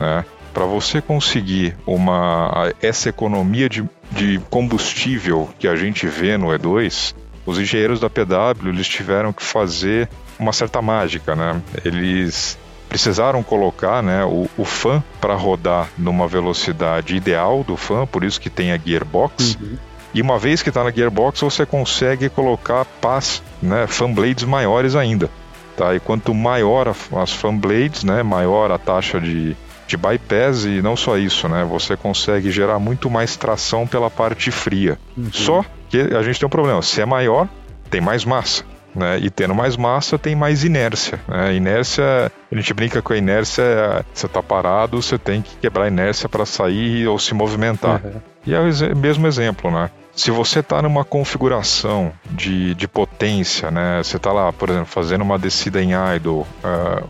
Né? 0.00 0.24
Para 0.52 0.64
você 0.64 1.00
conseguir 1.00 1.76
uma 1.86 2.72
essa 2.80 3.08
economia 3.08 3.68
de, 3.68 3.84
de 4.10 4.40
combustível 4.50 5.48
que 5.58 5.66
a 5.66 5.76
gente 5.76 6.06
vê 6.06 6.36
no 6.36 6.48
E2, 6.48 7.14
os 7.46 7.58
engenheiros 7.58 8.00
da 8.00 8.10
PW 8.10 8.68
eles 8.68 8.86
tiveram 8.86 9.32
que 9.32 9.42
fazer 9.42 10.08
uma 10.38 10.52
certa 10.52 10.82
mágica, 10.82 11.34
né? 11.34 11.60
Eles 11.84 12.58
precisaram 12.92 13.42
colocar 13.42 14.02
né, 14.02 14.22
o, 14.22 14.46
o 14.58 14.64
fan 14.66 15.02
para 15.18 15.34
rodar 15.34 15.88
numa 15.96 16.28
velocidade 16.28 17.16
ideal 17.16 17.64
do 17.64 17.74
fan, 17.74 18.06
por 18.06 18.22
isso 18.22 18.38
que 18.38 18.50
tem 18.50 18.70
a 18.70 18.76
gearbox. 18.76 19.56
Uhum. 19.58 19.78
E 20.12 20.20
uma 20.20 20.38
vez 20.38 20.62
que 20.62 20.68
está 20.68 20.84
na 20.84 20.90
gearbox, 20.90 21.40
você 21.40 21.64
consegue 21.64 22.28
colocar 22.28 22.84
pás, 22.84 23.42
né, 23.62 23.86
fan 23.86 24.12
blades 24.12 24.44
maiores 24.44 24.94
ainda. 24.94 25.30
Tá? 25.74 25.94
E 25.94 26.00
quanto 26.00 26.34
maior 26.34 26.94
as 27.16 27.32
fan 27.32 27.56
blades, 27.56 28.04
né, 28.04 28.22
maior 28.22 28.70
a 28.70 28.76
taxa 28.76 29.18
de, 29.18 29.56
de 29.92 29.96
bypass 29.96 30.64
e 30.64 30.80
não 30.80 30.96
só 30.96 31.18
isso, 31.18 31.48
né? 31.48 31.64
Você 31.64 31.96
consegue 31.96 32.50
gerar 32.50 32.78
muito 32.78 33.10
mais 33.10 33.36
tração 33.36 33.86
pela 33.86 34.10
parte 34.10 34.50
fria. 34.50 34.98
Uhum. 35.16 35.30
Só 35.30 35.64
que 35.88 36.00
a 36.00 36.22
gente 36.22 36.38
tem 36.38 36.46
um 36.46 36.50
problema. 36.50 36.80
Se 36.80 37.00
é 37.00 37.06
maior, 37.06 37.46
tem 37.90 38.00
mais 38.00 38.24
massa. 38.24 38.64
Né? 38.94 39.18
E 39.20 39.30
tendo 39.30 39.54
mais 39.54 39.76
massa, 39.76 40.18
tem 40.18 40.34
mais 40.34 40.64
inércia. 40.64 41.20
Né? 41.28 41.54
Inércia, 41.54 42.32
a 42.50 42.54
gente 42.54 42.72
brinca 42.72 43.02
com 43.02 43.12
a 43.12 43.16
inércia, 43.16 44.04
você 44.12 44.26
está 44.26 44.42
parado, 44.42 45.00
você 45.00 45.18
tem 45.18 45.42
que 45.42 45.56
quebrar 45.56 45.84
a 45.84 45.88
inércia 45.88 46.28
para 46.28 46.46
sair 46.46 47.06
ou 47.06 47.18
se 47.18 47.34
movimentar. 47.34 48.00
Uhum. 48.02 48.20
E 48.46 48.54
é 48.54 48.60
o 48.60 48.96
mesmo 48.96 49.26
exemplo, 49.26 49.70
né? 49.70 49.90
Se 50.14 50.30
você 50.30 50.60
está 50.60 50.82
numa 50.82 51.04
configuração 51.04 52.12
de, 52.30 52.74
de 52.74 52.86
potência, 52.86 53.70
né? 53.70 54.02
Você 54.02 54.18
está 54.18 54.30
lá, 54.30 54.52
por 54.52 54.68
exemplo, 54.68 54.86
fazendo 54.86 55.22
uma 55.22 55.38
descida 55.38 55.82
em 55.82 55.92
idle 56.16 56.40
uh, 56.40 56.46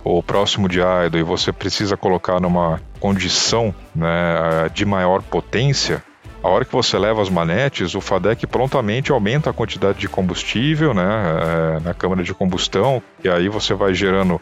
ou 0.04 0.22
próximo 0.22 0.68
de 0.68 0.78
idle 0.78 1.18
e 1.20 1.24
você 1.24 1.52
precisa 1.52 1.96
colocar 1.96 2.40
numa 2.40 2.80
condição 3.00 3.74
né, 3.94 4.70
de 4.72 4.84
maior 4.84 5.20
potência, 5.22 6.02
a 6.42 6.48
hora 6.48 6.64
que 6.64 6.72
você 6.72 6.96
leva 6.98 7.20
as 7.20 7.28
manetes, 7.28 7.94
o 7.94 8.00
FADEC 8.00 8.46
prontamente 8.46 9.12
aumenta 9.12 9.50
a 9.50 9.52
quantidade 9.52 9.98
de 9.98 10.08
combustível 10.08 10.94
né, 10.94 11.02
uh, 11.02 11.80
na 11.80 11.94
câmara 11.94 12.22
de 12.22 12.32
combustão 12.32 13.02
e 13.22 13.28
aí 13.28 13.48
você 13.48 13.74
vai 13.74 13.94
gerando 13.94 14.40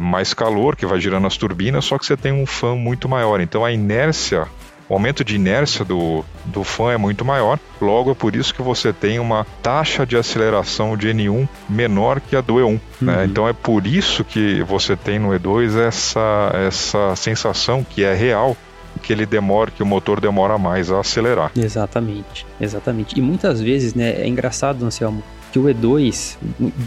mais 0.00 0.32
calor, 0.32 0.74
que 0.74 0.86
vai 0.86 0.98
girando 0.98 1.26
as 1.26 1.36
turbinas, 1.36 1.84
só 1.84 1.98
que 1.98 2.06
você 2.06 2.16
tem 2.16 2.32
um 2.32 2.46
fã 2.46 2.74
muito 2.74 3.06
maior. 3.10 3.42
Então 3.42 3.62
a 3.62 3.70
inércia 3.70 4.46
o 4.88 4.94
aumento 4.94 5.24
de 5.24 5.34
inércia 5.34 5.84
do, 5.84 6.24
do 6.44 6.62
fã 6.62 6.92
é 6.92 6.96
muito 6.96 7.24
maior, 7.24 7.58
logo 7.80 8.12
é 8.12 8.14
por 8.14 8.36
isso 8.36 8.54
que 8.54 8.62
você 8.62 8.92
tem 8.92 9.18
uma 9.18 9.46
taxa 9.62 10.06
de 10.06 10.16
aceleração 10.16 10.96
de 10.96 11.08
N1 11.08 11.48
menor 11.68 12.20
que 12.20 12.36
a 12.36 12.40
do 12.40 12.54
E1. 12.54 12.72
Né? 12.72 12.80
Uhum. 13.00 13.06
Né? 13.06 13.24
Então 13.24 13.48
é 13.48 13.52
por 13.52 13.86
isso 13.86 14.24
que 14.24 14.62
você 14.62 14.96
tem 14.96 15.18
no 15.18 15.30
E2 15.30 15.76
essa, 15.78 16.50
essa 16.54 17.16
sensação 17.16 17.84
que 17.84 18.04
é 18.04 18.14
real 18.14 18.56
que 19.02 19.12
ele 19.12 19.26
demora, 19.26 19.70
que 19.70 19.82
o 19.82 19.86
motor 19.86 20.20
demora 20.20 20.56
mais 20.56 20.90
a 20.90 21.00
acelerar. 21.00 21.52
Exatamente, 21.54 22.46
exatamente. 22.60 23.18
E 23.18 23.22
muitas 23.22 23.60
vezes, 23.60 23.94
né, 23.94 24.22
é 24.22 24.26
engraçado, 24.26 24.84
Anselmo, 24.84 25.22
que 25.52 25.58
o 25.58 25.64
E2, 25.64 26.36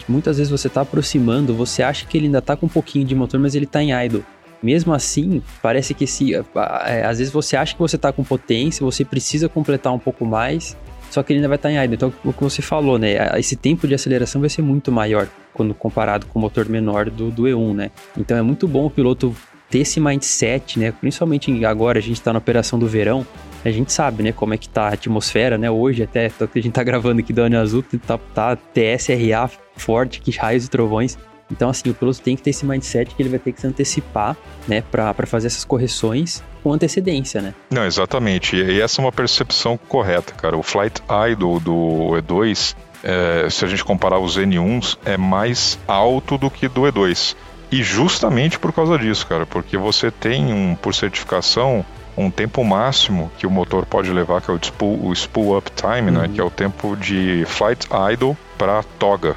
muitas 0.07 0.37
vezes 0.37 0.51
você 0.51 0.67
está 0.67 0.81
aproximando, 0.81 1.55
você 1.55 1.81
acha 1.81 2.05
que 2.05 2.17
ele 2.17 2.25
ainda 2.25 2.39
está 2.39 2.55
com 2.55 2.65
um 2.65 2.69
pouquinho 2.69 3.05
de 3.05 3.15
motor, 3.15 3.39
mas 3.39 3.55
ele 3.55 3.65
está 3.65 3.81
em 3.81 3.91
idle. 4.05 4.23
Mesmo 4.61 4.93
assim, 4.93 5.41
parece 5.61 5.93
que 5.93 6.05
se 6.05 6.33
é, 6.35 7.05
às 7.05 7.19
vezes 7.19 7.31
você 7.31 7.55
acha 7.55 7.73
que 7.73 7.79
você 7.79 7.95
está 7.95 8.11
com 8.11 8.23
potência, 8.23 8.83
você 8.83 9.05
precisa 9.05 9.47
completar 9.47 9.93
um 9.93 9.99
pouco 9.99 10.25
mais, 10.25 10.75
só 11.09 11.23
que 11.23 11.33
ele 11.33 11.39
ainda 11.39 11.47
vai 11.47 11.55
estar 11.55 11.69
tá 11.69 11.73
em 11.73 11.83
idle. 11.83 11.95
Então, 11.95 12.13
o 12.23 12.33
que 12.33 12.43
você 12.43 12.61
falou, 12.61 12.99
né? 12.99 13.15
Esse 13.37 13.55
tempo 13.55 13.87
de 13.87 13.95
aceleração 13.95 14.41
vai 14.41 14.49
ser 14.49 14.61
muito 14.61 14.91
maior 14.91 15.27
quando 15.53 15.73
comparado 15.73 16.25
com 16.25 16.39
o 16.39 16.41
motor 16.41 16.67
menor 16.69 17.09
do, 17.09 17.31
do 17.31 17.43
E1, 17.43 17.73
né? 17.73 17.91
Então 18.17 18.37
é 18.37 18.41
muito 18.41 18.67
bom 18.67 18.85
o 18.85 18.89
piloto 18.89 19.35
ter 19.69 19.79
esse 19.79 19.99
mindset, 19.99 20.79
né? 20.79 20.91
Principalmente 20.91 21.65
agora 21.65 21.99
a 21.99 22.01
gente 22.01 22.17
está 22.17 22.33
na 22.33 22.39
operação 22.39 22.77
do 22.77 22.87
verão, 22.87 23.25
a 23.63 23.69
gente 23.71 23.91
sabe, 23.91 24.23
né, 24.23 24.31
como 24.31 24.53
é 24.53 24.57
que 24.57 24.69
tá 24.69 24.83
a 24.83 24.93
atmosfera, 24.93 25.57
né? 25.57 25.69
Hoje 25.69 26.03
até, 26.03 26.29
que 26.29 26.59
a 26.59 26.61
gente 26.61 26.73
tá 26.73 26.83
gravando 26.83 27.19
aqui 27.19 27.33
do 27.33 27.41
Ano 27.41 27.59
Azul, 27.59 27.83
tá, 28.05 28.17
tá 28.33 28.55
TSRA 28.55 29.49
forte, 29.75 30.21
que 30.21 30.31
raios 30.31 30.65
e 30.65 30.69
trovões. 30.69 31.17
Então, 31.51 31.69
assim, 31.69 31.89
o 31.89 31.93
piloto 31.93 32.21
tem 32.21 32.35
que 32.35 32.41
ter 32.41 32.51
esse 32.51 32.65
mindset 32.65 33.13
que 33.15 33.21
ele 33.21 33.29
vai 33.29 33.39
ter 33.39 33.51
que 33.51 33.61
se 33.61 33.67
antecipar, 33.67 34.37
né, 34.67 34.83
para 34.91 35.25
fazer 35.25 35.47
essas 35.47 35.65
correções 35.65 36.43
com 36.63 36.73
antecedência, 36.73 37.41
né? 37.41 37.53
Não, 37.71 37.85
exatamente. 37.85 38.55
E 38.55 38.81
essa 38.81 39.01
é 39.01 39.05
uma 39.05 39.11
percepção 39.11 39.77
correta, 39.77 40.33
cara. 40.33 40.57
O 40.57 40.63
flight 40.63 41.01
idle 41.31 41.59
do 41.59 42.11
E2, 42.21 42.75
é, 43.03 43.49
se 43.49 43.65
a 43.65 43.67
gente 43.67 43.83
comparar 43.83 44.19
os 44.19 44.37
N1s, 44.37 44.97
é 45.05 45.17
mais 45.17 45.79
alto 45.87 46.37
do 46.37 46.49
que 46.49 46.67
do 46.67 46.81
E2. 46.81 47.35
E 47.71 47.83
justamente 47.83 48.57
por 48.57 48.73
causa 48.73 48.97
disso, 48.97 49.25
cara, 49.27 49.45
porque 49.45 49.77
você 49.77 50.09
tem 50.09 50.51
um, 50.51 50.75
por 50.75 50.93
certificação, 50.93 51.85
um 52.17 52.29
tempo 52.29 52.63
máximo 52.63 53.31
que 53.37 53.45
o 53.45 53.51
motor 53.51 53.85
pode 53.85 54.11
levar, 54.11 54.41
que 54.41 54.49
é 54.49 54.53
o 54.53 54.59
spool, 54.61 55.05
o 55.05 55.13
spool 55.13 55.57
up 55.57 55.71
time, 55.71 56.09
né, 56.09 56.19
uhum. 56.19 56.27
né, 56.27 56.31
que 56.33 56.41
é 56.41 56.43
o 56.43 56.49
tempo 56.49 56.97
de 56.97 57.45
flight 57.45 57.87
idle 58.11 58.35
para 58.57 58.83
toga. 58.97 59.35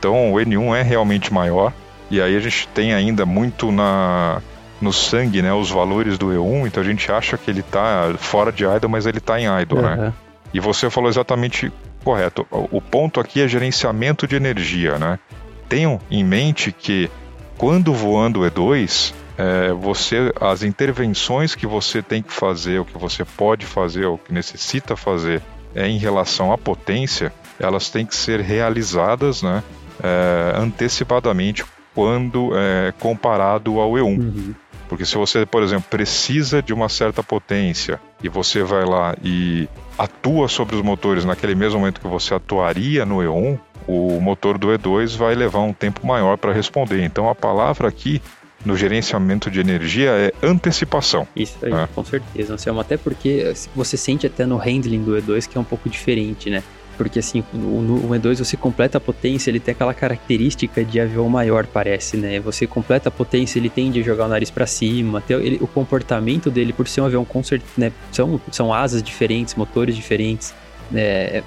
Então 0.00 0.32
o 0.32 0.36
N1 0.36 0.76
é 0.76 0.82
realmente 0.82 1.30
maior 1.30 1.74
e 2.10 2.22
aí 2.22 2.34
a 2.34 2.40
gente 2.40 2.66
tem 2.68 2.94
ainda 2.94 3.26
muito 3.26 3.70
na 3.70 4.40
no 4.80 4.94
sangue, 4.94 5.42
né, 5.42 5.52
os 5.52 5.68
valores 5.68 6.16
do 6.16 6.28
E1, 6.28 6.66
então 6.66 6.82
a 6.82 6.86
gente 6.86 7.12
acha 7.12 7.36
que 7.36 7.50
ele 7.50 7.60
está 7.60 8.14
fora 8.16 8.50
de 8.50 8.64
idle, 8.64 8.88
mas 8.88 9.04
ele 9.04 9.18
está 9.18 9.38
em 9.38 9.44
idle, 9.60 9.78
uhum. 9.78 9.82
né? 9.82 10.12
E 10.54 10.58
você 10.58 10.88
falou 10.88 11.10
exatamente 11.10 11.70
correto. 12.02 12.46
O 12.50 12.80
ponto 12.80 13.20
aqui 13.20 13.42
é 13.42 13.46
gerenciamento 13.46 14.26
de 14.26 14.36
energia, 14.36 14.98
né? 14.98 15.18
Tenham 15.68 16.00
em 16.10 16.24
mente 16.24 16.72
que 16.72 17.10
quando 17.58 17.92
voando 17.92 18.40
o 18.40 18.50
E2, 18.50 19.12
é, 19.36 19.70
você 19.74 20.32
as 20.40 20.62
intervenções 20.62 21.54
que 21.54 21.66
você 21.66 22.00
tem 22.00 22.22
que 22.22 22.32
fazer, 22.32 22.80
o 22.80 22.86
que 22.86 22.96
você 22.96 23.22
pode 23.22 23.66
fazer, 23.66 24.06
o 24.06 24.16
que 24.16 24.32
necessita 24.32 24.96
fazer 24.96 25.42
é, 25.74 25.86
em 25.86 25.98
relação 25.98 26.52
à 26.52 26.58
potência, 26.58 27.30
elas 27.58 27.90
têm 27.90 28.06
que 28.06 28.16
ser 28.16 28.40
realizadas 28.40 29.42
né, 29.42 29.62
é, 30.02 30.52
antecipadamente 30.56 31.64
quando 31.94 32.52
é, 32.54 32.92
comparado 32.98 33.80
ao 33.80 33.92
E1. 33.92 34.18
Uhum. 34.18 34.54
Porque 34.88 35.04
se 35.04 35.16
você, 35.16 35.46
por 35.46 35.62
exemplo, 35.62 35.86
precisa 35.88 36.60
de 36.60 36.72
uma 36.72 36.88
certa 36.88 37.22
potência 37.22 38.00
e 38.22 38.28
você 38.28 38.62
vai 38.64 38.84
lá 38.84 39.14
e 39.22 39.68
atua 39.96 40.48
sobre 40.48 40.74
os 40.74 40.82
motores 40.82 41.24
naquele 41.24 41.54
mesmo 41.54 41.78
momento 41.78 42.00
que 42.00 42.08
você 42.08 42.34
atuaria 42.34 43.06
no 43.06 43.18
E1, 43.18 43.58
o 43.86 44.20
motor 44.20 44.58
do 44.58 44.66
E2 44.68 45.16
vai 45.16 45.34
levar 45.34 45.60
um 45.60 45.72
tempo 45.72 46.04
maior 46.04 46.36
para 46.36 46.52
responder. 46.52 47.04
Então 47.04 47.28
a 47.28 47.36
palavra 47.36 47.86
aqui 47.86 48.20
no 48.64 48.76
gerenciamento 48.76 49.50
de 49.50 49.60
energia 49.60 50.10
é 50.10 50.32
antecipação. 50.42 51.26
Isso 51.34 51.56
aí, 51.62 51.70
né? 51.70 51.88
com 51.94 52.04
certeza, 52.04 52.54
Anselmo. 52.54 52.80
Até 52.80 52.96
porque 52.96 53.52
você 53.74 53.96
sente 53.96 54.26
até 54.26 54.44
no 54.44 54.56
handling 54.56 55.02
do 55.02 55.12
E2 55.12 55.48
que 55.48 55.56
é 55.56 55.60
um 55.60 55.64
pouco 55.64 55.88
diferente, 55.88 56.50
né? 56.50 56.62
Porque 57.00 57.18
assim, 57.18 57.42
no, 57.50 58.10
E2 58.10 58.40
você 58.40 58.58
completa 58.58 58.98
a 58.98 59.00
potência, 59.00 59.50
ele 59.50 59.58
tem 59.58 59.72
aquela 59.72 59.94
característica 59.94 60.84
de 60.84 61.00
avião 61.00 61.26
maior, 61.30 61.66
parece, 61.66 62.18
né? 62.18 62.38
Você 62.40 62.66
completa 62.66 63.08
a 63.08 63.10
potência, 63.10 63.58
ele 63.58 63.70
tende 63.70 64.00
a 64.00 64.02
jogar 64.02 64.26
o 64.26 64.28
nariz 64.28 64.50
para 64.50 64.66
cima, 64.66 65.20
até 65.20 65.32
ele, 65.32 65.56
o 65.62 65.66
comportamento 65.66 66.50
dele, 66.50 66.74
por 66.74 66.86
ser 66.86 67.00
um 67.00 67.06
avião 67.06 67.24
com 67.24 67.40
né? 67.78 67.90
São, 68.12 68.38
são 68.52 68.70
asas 68.70 69.02
diferentes, 69.02 69.54
motores 69.54 69.96
diferentes. 69.96 70.52
É, 70.94 71.42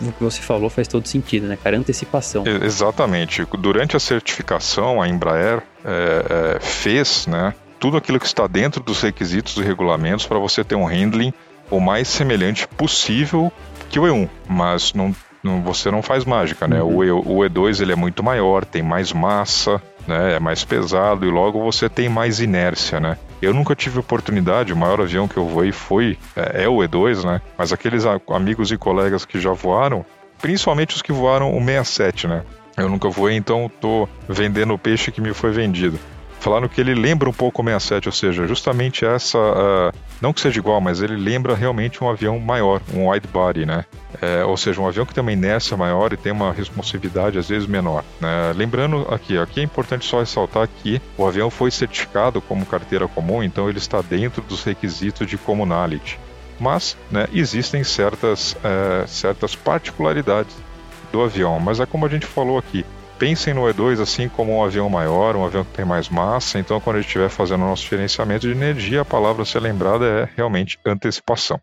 o 0.00 0.10
que 0.10 0.24
você 0.24 0.40
falou 0.40 0.70
faz 0.70 0.88
todo 0.88 1.06
sentido, 1.06 1.48
né, 1.48 1.58
cara? 1.62 1.76
Antecipação. 1.76 2.44
Exatamente. 2.46 3.46
Durante 3.58 3.98
a 3.98 4.00
certificação, 4.00 5.02
a 5.02 5.06
Embraer 5.06 5.62
é, 5.84 6.56
é, 6.56 6.60
fez, 6.60 7.26
né, 7.26 7.52
tudo 7.78 7.98
aquilo 7.98 8.18
que 8.18 8.26
está 8.26 8.46
dentro 8.46 8.82
dos 8.82 9.02
requisitos 9.02 9.58
e 9.58 9.62
regulamentos 9.62 10.24
para 10.24 10.38
você 10.38 10.64
ter 10.64 10.76
um 10.76 10.86
handling 10.86 11.34
o 11.70 11.78
mais 11.78 12.08
semelhante 12.08 12.66
possível 12.66 13.52
que 13.94 14.00
o 14.00 14.02
E1, 14.02 14.28
mas 14.48 14.92
não, 14.92 15.14
não 15.40 15.62
você 15.62 15.88
não 15.88 16.02
faz 16.02 16.24
mágica, 16.24 16.66
né? 16.66 16.82
Uhum. 16.82 16.96
O, 16.96 17.04
e, 17.04 17.10
o 17.12 17.48
E2 17.48 17.80
ele 17.80 17.92
é 17.92 17.96
muito 17.96 18.24
maior, 18.24 18.64
tem 18.64 18.82
mais 18.82 19.12
massa, 19.12 19.80
né? 20.04 20.34
É 20.34 20.40
mais 20.40 20.64
pesado 20.64 21.24
e 21.24 21.30
logo 21.30 21.62
você 21.62 21.88
tem 21.88 22.08
mais 22.08 22.40
inércia, 22.40 22.98
né? 22.98 23.16
Eu 23.40 23.54
nunca 23.54 23.72
tive 23.76 24.00
oportunidade, 24.00 24.72
o 24.72 24.76
maior 24.76 25.00
avião 25.00 25.28
que 25.28 25.36
eu 25.36 25.46
voei 25.46 25.70
foi 25.70 26.18
é, 26.34 26.64
é 26.64 26.68
o 26.68 26.78
E2, 26.78 27.24
né? 27.24 27.40
Mas 27.56 27.72
aqueles 27.72 28.04
amigos 28.28 28.72
e 28.72 28.76
colegas 28.76 29.24
que 29.24 29.38
já 29.38 29.52
voaram, 29.52 30.04
principalmente 30.42 30.96
os 30.96 31.02
que 31.02 31.12
voaram 31.12 31.56
o 31.56 31.60
67, 31.60 32.26
né? 32.26 32.42
Eu 32.76 32.88
nunca 32.88 33.08
voei, 33.08 33.36
então 33.36 33.70
tô 33.80 34.08
vendendo 34.28 34.74
o 34.74 34.78
peixe 34.78 35.12
que 35.12 35.20
me 35.20 35.32
foi 35.32 35.52
vendido. 35.52 36.00
Falaram 36.44 36.68
que 36.68 36.78
ele 36.78 36.94
lembra 36.94 37.26
um 37.26 37.32
pouco 37.32 37.62
o 37.62 37.64
67, 37.64 38.06
ou 38.06 38.12
seja, 38.12 38.46
justamente 38.46 39.02
essa. 39.02 39.38
Uh, 39.38 39.98
não 40.20 40.30
que 40.30 40.42
seja 40.42 40.58
igual, 40.58 40.78
mas 40.78 41.00
ele 41.00 41.16
lembra 41.16 41.54
realmente 41.54 42.04
um 42.04 42.10
avião 42.10 42.38
maior, 42.38 42.82
um 42.92 43.08
wide 43.08 43.26
body, 43.26 43.64
né? 43.64 43.86
É, 44.20 44.44
ou 44.44 44.54
seja, 44.54 44.78
um 44.78 44.86
avião 44.86 45.06
que 45.06 45.14
tem 45.14 45.22
uma 45.22 45.32
inércia 45.32 45.74
maior 45.74 46.12
e 46.12 46.18
tem 46.18 46.32
uma 46.32 46.52
responsividade 46.52 47.38
às 47.38 47.48
vezes 47.48 47.66
menor. 47.66 48.04
Né? 48.20 48.52
Lembrando 48.54 49.06
aqui, 49.10 49.38
aqui 49.38 49.60
é 49.60 49.62
importante 49.62 50.04
só 50.04 50.20
ressaltar 50.20 50.68
que 50.68 51.00
o 51.16 51.26
avião 51.26 51.48
foi 51.48 51.70
certificado 51.70 52.42
como 52.42 52.66
carteira 52.66 53.08
comum, 53.08 53.42
então 53.42 53.66
ele 53.66 53.78
está 53.78 54.02
dentro 54.02 54.42
dos 54.42 54.62
requisitos 54.64 55.26
de 55.26 55.38
commonality. 55.38 56.20
Mas 56.60 56.94
né, 57.10 57.26
existem 57.32 57.82
certas, 57.82 58.54
é, 58.62 59.06
certas 59.06 59.56
particularidades 59.56 60.54
do 61.10 61.22
avião, 61.22 61.58
mas 61.58 61.80
é 61.80 61.86
como 61.86 62.04
a 62.04 62.08
gente 62.08 62.26
falou 62.26 62.58
aqui, 62.58 62.84
pensem 63.18 63.54
no 63.54 63.62
E2 63.62 64.00
assim 64.00 64.28
como 64.28 64.56
um 64.56 64.64
avião 64.64 64.88
maior, 64.88 65.36
um 65.36 65.44
avião 65.44 65.64
que 65.64 65.72
tem 65.72 65.84
mais 65.84 66.08
massa. 66.08 66.58
Então, 66.58 66.80
quando 66.80 66.96
a 66.96 67.00
gente 67.00 67.08
estiver 67.08 67.28
fazendo 67.28 67.62
o 67.62 67.68
nosso 67.68 67.86
gerenciamento 67.86 68.46
de 68.46 68.52
energia, 68.52 69.00
a 69.02 69.04
palavra 69.04 69.42
a 69.42 69.46
ser 69.46 69.60
lembrada 69.60 70.04
é 70.04 70.28
realmente 70.36 70.78
antecipação. 70.84 71.60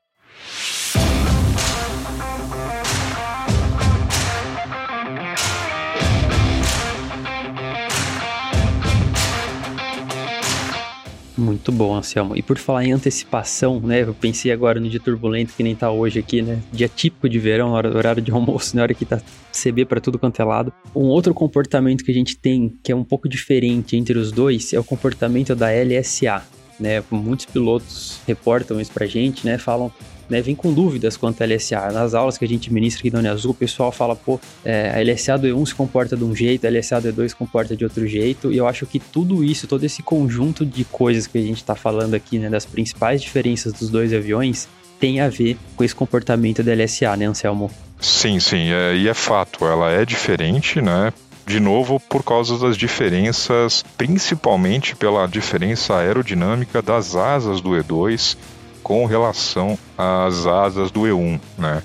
Muito 11.42 11.72
bom, 11.72 11.96
Anselmo. 11.96 12.38
E 12.38 12.42
por 12.44 12.60
falar 12.60 12.86
em 12.86 12.92
antecipação, 12.92 13.80
né? 13.80 14.04
Eu 14.04 14.14
pensei 14.14 14.52
agora 14.52 14.80
no 14.80 14.88
dia 14.88 15.00
turbulento 15.00 15.54
que 15.58 15.64
nem 15.64 15.76
tá 15.76 15.90
hoje 15.90 16.20
aqui, 16.20 16.40
né? 16.40 16.62
Dia 16.72 16.88
típico 16.88 17.28
de 17.28 17.40
verão, 17.40 17.72
horário 17.74 18.22
de 18.22 18.32
almoço, 18.32 18.76
na 18.76 18.84
hora 18.84 18.94
que 18.94 19.04
tá 19.04 19.20
CB 19.52 19.86
para 19.86 20.00
tudo 20.00 20.20
quanto 20.20 20.40
é 20.40 20.46
lado. 20.46 20.72
Um 20.96 21.06
outro 21.06 21.34
comportamento 21.34 22.04
que 22.04 22.12
a 22.12 22.14
gente 22.14 22.38
tem 22.38 22.78
que 22.84 22.92
é 22.92 22.96
um 22.96 23.04
pouco 23.04 23.28
diferente 23.28 23.98
entre 23.98 24.20
os 24.20 24.32
dois 24.32 24.72
é 24.72 24.80
o 24.80 24.84
comportamento 24.84 25.56
da 25.56 25.70
LSA, 25.72 26.44
né? 26.82 27.04
Muitos 27.12 27.46
pilotos 27.46 28.20
reportam 28.28 28.82
isso 28.82 28.92
pra 28.92 29.06
gente, 29.06 29.46
né? 29.46 29.58
Falam 29.58 29.92
né, 30.32 30.42
vem 30.42 30.56
com 30.56 30.74
dúvidas 30.74 31.18
quanto 31.18 31.44
à 31.44 31.46
LSA. 31.46 31.92
Nas 31.92 32.14
aulas 32.14 32.38
que 32.38 32.46
a 32.46 32.48
gente 32.48 32.72
ministra 32.72 33.02
aqui 33.02 33.10
da 33.10 33.32
Azul, 33.32 33.52
o 33.52 33.54
pessoal 33.54 33.92
fala, 33.92 34.16
pô, 34.16 34.40
é, 34.64 34.90
a 34.90 35.04
LSA 35.04 35.38
do 35.38 35.46
E1 35.46 35.68
se 35.68 35.76
comporta 35.76 36.16
de 36.16 36.24
um 36.24 36.34
jeito, 36.34 36.66
a 36.66 36.70
LSA 36.70 37.02
do 37.02 37.12
E2 37.12 37.30
se 37.30 37.36
comporta 37.36 37.76
de 37.76 37.84
outro 37.84 38.08
jeito, 38.08 38.50
e 38.50 38.58
eu 38.58 38.66
acho 38.66 38.86
que 38.86 38.98
tudo 38.98 39.44
isso, 39.44 39.68
todo 39.68 39.84
esse 39.84 40.02
conjunto 40.02 40.66
de 40.66 40.86
coisas 40.86 41.28
que 41.28 41.38
a 41.38 41.42
gente 41.42 41.58
está 41.58 41.76
falando 41.76 42.14
aqui, 42.14 42.40
né, 42.40 42.50
das 42.50 42.66
principais 42.66 43.22
diferenças 43.22 43.74
dos 43.74 43.90
dois 43.90 44.14
aviões, 44.14 44.70
tem 45.02 45.20
a 45.20 45.28
ver 45.28 45.58
com 45.76 45.84
esse 45.84 45.94
comportamento 45.94 46.64
da 46.64 46.74
LSA, 46.74 47.18
né, 47.18 47.26
Anselmo? 47.26 47.70
Sim, 48.00 48.40
sim, 48.40 48.72
é, 48.72 48.96
e 48.96 49.10
é 49.10 49.14
fato, 49.14 49.66
ela 49.66 49.92
é 49.92 50.06
diferente, 50.06 50.82
né? 50.82 51.12
De 51.46 51.60
novo, 51.60 52.00
por 52.00 52.24
causa 52.24 52.58
das 52.58 52.78
diferenças, 52.78 53.84
principalmente 53.98 54.96
pela 54.96 55.28
diferença 55.28 55.98
aerodinâmica 55.98 56.82
das 56.82 57.16
asas 57.16 57.60
do 57.60 57.72
E2 57.72 58.38
com 58.84 59.06
relação 59.06 59.78
às 59.98 60.46
asas 60.46 60.92
do 60.92 61.02
E1, 61.02 61.40
né? 61.58 61.84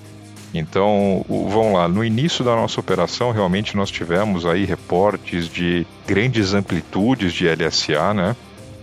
Então, 0.55 1.25
vamos 1.29 1.75
lá, 1.75 1.89
no 1.89 2.05
início 2.05 2.45
da 2.45 2.55
nossa 2.55 2.81
operação, 2.81 3.31
realmente 3.31 3.77
nós 3.77 3.91
tivemos 3.91 4.47
aí 4.47 4.65
reportes 4.65 5.49
de 5.49 5.87
grandes 6.07 6.55
amplitudes 6.55 7.33
de 7.33 7.47
LSA, 7.47 8.15
né? 8.15 8.37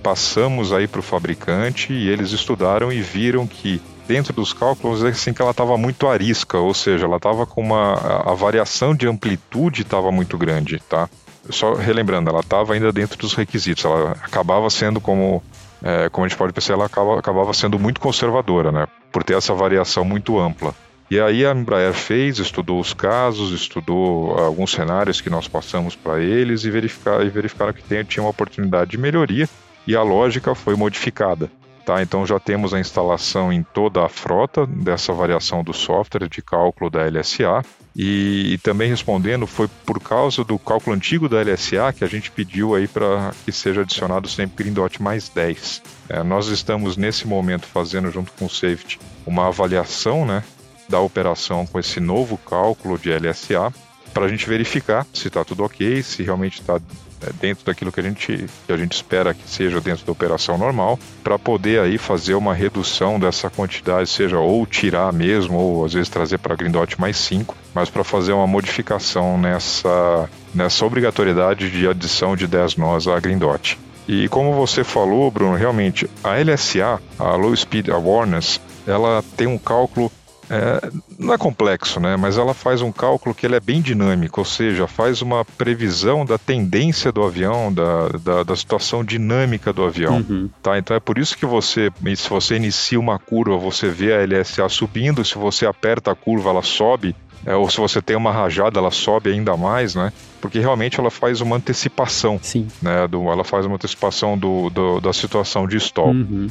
Passamos 0.04 0.74
aí 0.74 0.88
para 0.88 1.00
o 1.00 1.04
fabricante 1.04 1.94
e 1.94 2.10
eles 2.10 2.32
estudaram 2.32 2.92
e 2.92 3.02
viram 3.02 3.48
que 3.48 3.82
dentro 4.08 4.34
dos 4.34 4.54
cálculos 4.54 5.04
assim 5.04 5.34
que 5.34 5.42
ela 5.42 5.52
estava 5.52 5.78
muito 5.78 6.08
arisca, 6.08 6.58
ou 6.58 6.74
seja, 6.74 7.06
ela 7.06 7.18
estava 7.18 7.46
com 7.46 7.62
uma 7.62 7.94
a 7.94 8.34
variação 8.34 8.96
de 8.96 9.08
amplitude 9.08 9.82
estava 9.82 10.12
muito 10.12 10.38
grande, 10.38 10.82
tá? 10.90 11.10
Só 11.50 11.74
relembrando, 11.74 12.30
ela 12.30 12.40
estava 12.40 12.74
ainda 12.74 12.92
dentro 12.92 13.18
dos 13.18 13.34
requisitos, 13.34 13.84
ela 13.84 14.12
acabava 14.12 14.70
sendo 14.70 15.02
como 15.02 15.44
é, 15.84 16.08
como 16.10 16.26
a 16.26 16.28
gente 16.28 16.38
pode 16.38 16.54
perceber, 16.54 16.76
ela 16.76 16.86
acaba, 16.86 17.20
acabava 17.20 17.54
sendo 17.54 17.78
muito 17.78 18.00
conservadora, 18.00 18.72
né? 18.72 18.88
Por 19.12 19.24
ter 19.24 19.36
essa 19.36 19.54
variação 19.54 20.06
muito 20.06 20.40
ampla. 20.40 20.74
E 21.12 21.20
aí 21.20 21.46
a 21.46 21.52
Embraer 21.52 21.94
fez, 21.94 22.40
estudou 22.40 22.80
os 22.80 22.94
casos, 22.94 23.52
estudou 23.52 24.38
alguns 24.40 24.72
cenários 24.72 25.20
que 25.20 25.30
nós 25.30 25.48
passamos 25.48 25.96
para 25.96 26.20
eles 26.20 26.64
e, 26.64 26.72
verificar, 26.72 27.24
e 27.26 27.30
verificaram 27.30 27.74
que 27.74 27.84
tem, 27.84 28.04
tinha 28.04 28.24
uma 28.24 28.30
oportunidade 28.30 28.92
de 28.92 28.98
melhoria 28.98 29.48
e 29.86 29.96
a 29.96 30.02
lógica 30.02 30.56
foi 30.56 30.76
modificada. 30.76 31.52
Tá, 31.86 32.02
então 32.02 32.26
já 32.26 32.40
temos 32.40 32.74
a 32.74 32.80
instalação 32.80 33.52
em 33.52 33.62
toda 33.62 34.06
a 34.06 34.10
frota 34.10 34.66
dessa 34.66 35.12
variação 35.12 35.62
do 35.62 35.74
software 35.74 36.30
de 36.30 36.42
cálculo 36.42 36.90
da 36.90 37.04
LSA. 37.04 37.62
E, 37.96 38.54
e, 38.54 38.58
também 38.58 38.90
respondendo, 38.90 39.46
foi 39.46 39.68
por 39.86 40.00
causa 40.00 40.44
do 40.44 40.58
cálculo 40.58 40.96
antigo 40.96 41.30
da 41.30 41.42
LSA 41.42 41.94
que 41.94 42.04
a 42.04 42.08
gente 42.08 42.32
pediu 42.32 42.74
aí 42.74 42.88
para 42.88 43.32
que 43.46 43.52
seja 43.52 43.82
adicionado 43.82 44.28
sempre 44.28 44.64
Green 44.64 44.74
Dot 44.74 45.02
mais 45.02 45.30
10. 45.30 45.82
É, 46.10 46.24
nós 46.24 46.48
estamos 46.48 46.98
nesse 46.98 47.28
momento 47.28 47.68
fazendo 47.68 48.10
junto 48.10 48.32
com 48.32 48.46
o 48.46 48.50
Safety 48.50 49.00
uma 49.28 49.48
avaliação 49.48 50.26
né, 50.26 50.44
da 50.90 51.00
operação 51.00 51.68
com 51.68 51.80
esse 51.80 52.00
novo 52.00 52.38
cálculo 52.38 52.98
de 52.98 53.12
LSA 53.12 53.72
para 54.14 54.26
a 54.26 54.28
gente 54.28 54.48
verificar 54.48 55.06
se 55.14 55.28
está 55.28 55.44
tudo 55.44 55.64
ok, 55.64 56.04
se 56.04 56.24
realmente 56.24 56.62
está 56.62 56.76
é, 56.76 57.32
dentro 57.40 57.66
daquilo 57.66 57.92
que 57.92 58.00
a 58.00 58.04
gente 58.04 58.46
que 58.68 58.72
a 58.74 58.78
gente 58.78 58.94
espera 58.94 59.34
que 59.34 59.50
seja 59.50 59.80
dentro 59.82 60.06
da 60.06 60.12
operação 60.12 60.58
normal, 60.58 61.00
para 61.24 61.40
poder 61.40 61.80
aí 61.80 61.98
fazer 61.98 62.36
uma 62.36 62.54
redução 62.54 63.20
dessa 63.20 63.50
quantidade, 63.50 64.10
seja 64.10 64.38
ou 64.38 64.66
tirar 64.66 65.12
mesmo, 65.12 65.58
ou 65.58 65.86
às 65.86 65.94
vezes 65.94 66.10
trazer 66.10 66.38
para 66.38 66.56
Green 66.56 66.72
Dot 66.72 67.00
mais 67.00 67.18
5, 67.18 67.56
mas 67.74 67.90
para 67.90 68.04
fazer 68.04 68.34
uma 68.34 68.48
modificação 68.48 69.38
nessa, 69.38 70.30
nessa 70.54 70.86
obrigatoriedade 70.86 71.72
de 71.72 71.88
adição 71.88 72.36
de 72.36 72.46
10 72.46 72.76
nós 72.76 73.08
à 73.08 73.20
Green 73.20 73.38
Dot. 73.38 73.80
E 74.08 74.28
como 74.28 74.54
você 74.54 74.84
falou, 74.84 75.32
Bruno, 75.32 75.56
realmente 75.56 76.10
a 76.22 76.36
LSA, 76.36 77.02
a 77.18 77.36
Low 77.36 77.56
Speed 77.56 77.88
Awareness, 77.88 78.60
ela 78.86 79.24
tem 79.38 79.48
um 79.48 79.58
cálculo 79.58 80.12
é, 80.54 80.92
não 81.18 81.34
é 81.34 81.38
complexo, 81.38 82.00
né? 82.00 82.16
Mas 82.16 82.38
ela 82.38 82.54
faz 82.54 82.82
um 82.82 82.92
cálculo 82.92 83.34
que 83.34 83.46
ele 83.46 83.56
é 83.56 83.60
bem 83.60 83.82
dinâmico, 83.82 84.42
ou 84.42 84.46
seja, 84.46 84.86
faz 84.86 85.22
uma 85.22 85.44
previsão 85.44 86.24
da 86.24 86.38
tendência 86.38 87.12
do 87.12 87.24
avião, 87.24 87.74
da, 87.74 88.10
da, 88.10 88.44
da 88.44 88.56
situação 88.56 89.04
dinâmica 89.04 89.74
do 89.74 89.84
avião. 89.84 90.18
Uhum. 90.18 90.50
Tá? 90.62 90.78
Então 90.78 90.96
é 90.96 91.00
por 91.00 91.18
isso 91.18 91.36
que 91.36 91.46
você, 91.46 91.92
se 92.16 92.30
você 92.30 92.56
inicia 92.56 93.00
uma 93.00 93.18
curva, 93.18 93.58
você 93.58 93.90
vê 93.90 94.14
a 94.14 94.24
LSA 94.24 94.70
subindo, 94.70 95.26
se 95.26 95.36
você 95.36 95.66
aperta 95.66 96.12
a 96.12 96.16
curva, 96.16 96.52
ela 96.52 96.62
sobe. 96.62 97.16
É, 97.46 97.56
ou 97.56 97.70
se 97.70 97.78
você 97.78 98.02
tem 98.02 98.16
uma 98.16 98.32
rajada, 98.32 98.80
ela 98.80 98.92
sobe 98.92 99.30
ainda 99.30 99.58
mais, 99.58 99.96
né? 99.96 100.14
Porque 100.40 100.60
realmente 100.60 100.98
ela 100.98 101.12
faz 101.12 101.42
uma 101.42 101.58
antecipação, 101.58 102.40
Sim. 102.42 102.68
né? 102.82 103.06
Do, 103.06 103.30
ela 103.30 103.44
faz 103.44 103.66
uma 103.66 103.76
antecipação 103.76 104.38
do, 104.38 104.70
do 104.70 105.02
da 105.02 105.12
situação 105.12 105.68
de 105.68 105.76
stall. 105.76 106.12
Uhum. 106.12 106.48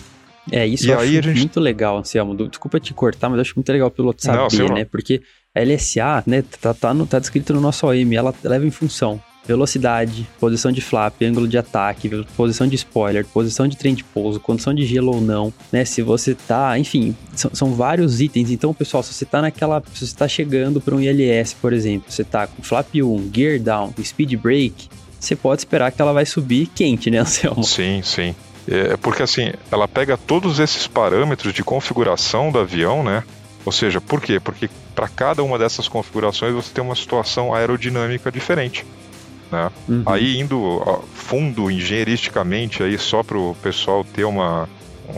É, 0.51 0.67
isso 0.67 0.87
e 0.87 0.91
eu 0.91 0.99
acho 0.99 1.07
gente... 1.07 1.39
muito 1.39 1.61
legal, 1.61 1.99
Anselmo. 1.99 2.35
Desculpa 2.49 2.81
te 2.81 2.93
cortar, 2.93 3.29
mas 3.29 3.37
eu 3.37 3.43
acho 3.43 3.55
muito 3.55 3.71
legal 3.71 3.89
o 3.89 3.91
piloto 3.91 4.23
saber, 4.23 4.59
não, 4.59 4.75
né? 4.75 4.85
Porque 4.85 5.23
a 5.55 5.61
LSA, 5.61 6.25
né, 6.27 6.43
tá, 6.61 6.75
tá, 6.75 6.93
no, 6.93 7.07
tá 7.07 7.19
descrito 7.19 7.53
no 7.53 7.61
nosso 7.61 7.87
OM, 7.87 8.13
ela 8.15 8.35
leva 8.43 8.67
em 8.67 8.71
função 8.71 9.21
velocidade, 9.45 10.27
posição 10.39 10.71
de 10.71 10.81
flap, 10.81 11.21
ângulo 11.23 11.49
de 11.49 11.59
ataque, 11.59 12.09
posição 12.37 12.67
de 12.67 12.77
spoiler, 12.77 13.25
posição 13.27 13.67
de 13.67 13.77
trem 13.77 13.95
de 13.95 14.05
pouso, 14.05 14.39
condição 14.39 14.73
de 14.73 14.87
gelo 14.87 15.15
ou 15.15 15.21
não, 15.21 15.53
né? 15.71 15.85
Se 15.85 16.01
você 16.01 16.35
tá, 16.35 16.79
enfim, 16.79 17.15
são, 17.35 17.51
são 17.53 17.75
vários 17.75 18.21
itens. 18.21 18.51
Então, 18.51 18.73
pessoal, 18.73 19.03
se 19.03 19.13
você 19.13 19.25
tá 19.25 19.43
naquela, 19.43 19.83
se 19.95 20.07
você 20.07 20.15
tá 20.15 20.29
chegando 20.29 20.81
para 20.81 20.95
um 20.95 21.01
ILS, 21.01 21.55
por 21.55 21.73
exemplo, 21.73 22.11
você 22.11 22.25
tá 22.25 22.47
com 22.47 22.63
flap 22.63 22.95
1, 22.95 23.31
gear 23.35 23.59
down, 23.59 23.93
speed 24.03 24.35
brake, 24.37 24.89
você 25.19 25.35
pode 25.35 25.61
esperar 25.61 25.91
que 25.91 26.01
ela 26.01 26.13
vai 26.13 26.27
subir 26.27 26.69
quente, 26.69 27.11
né, 27.11 27.19
Anselmo? 27.19 27.65
Sim, 27.65 28.01
sim. 28.03 28.35
É, 28.69 28.93
é 28.93 28.97
porque 28.97 29.23
assim, 29.23 29.53
ela 29.71 29.89
pega 29.89 30.17
todos 30.17 30.59
esses 30.59 30.87
parâmetros 30.87 31.53
de 31.53 31.65
configuração 31.65 32.51
do 32.51 32.59
avião, 32.59 33.03
né? 33.03 33.25
Ou 33.65 33.73
seja, 33.73 34.01
por 34.01 34.21
quê? 34.21 34.41
Porque 34.41 34.69
para 34.95 35.09
cada 35.09 35.43
uma 35.43 35.59
dessas 35.59 35.89
configurações 35.89 36.55
você 36.55 36.73
tem 36.73 36.83
uma 36.83 36.97
situação 36.97 37.55
aerodinâmica 37.55 38.31
diferente. 38.31 38.85
Né? 39.51 39.71
Uhum. 39.89 40.03
Aí 40.07 40.39
indo 40.39 40.83
fundo 41.15 41.71
engenheiristicamente 41.71 42.83
aí 42.83 42.99
só 42.99 43.23
para 43.23 43.39
o 43.39 43.55
pessoal 43.63 44.05
ter 44.05 44.25
uma, 44.25 44.69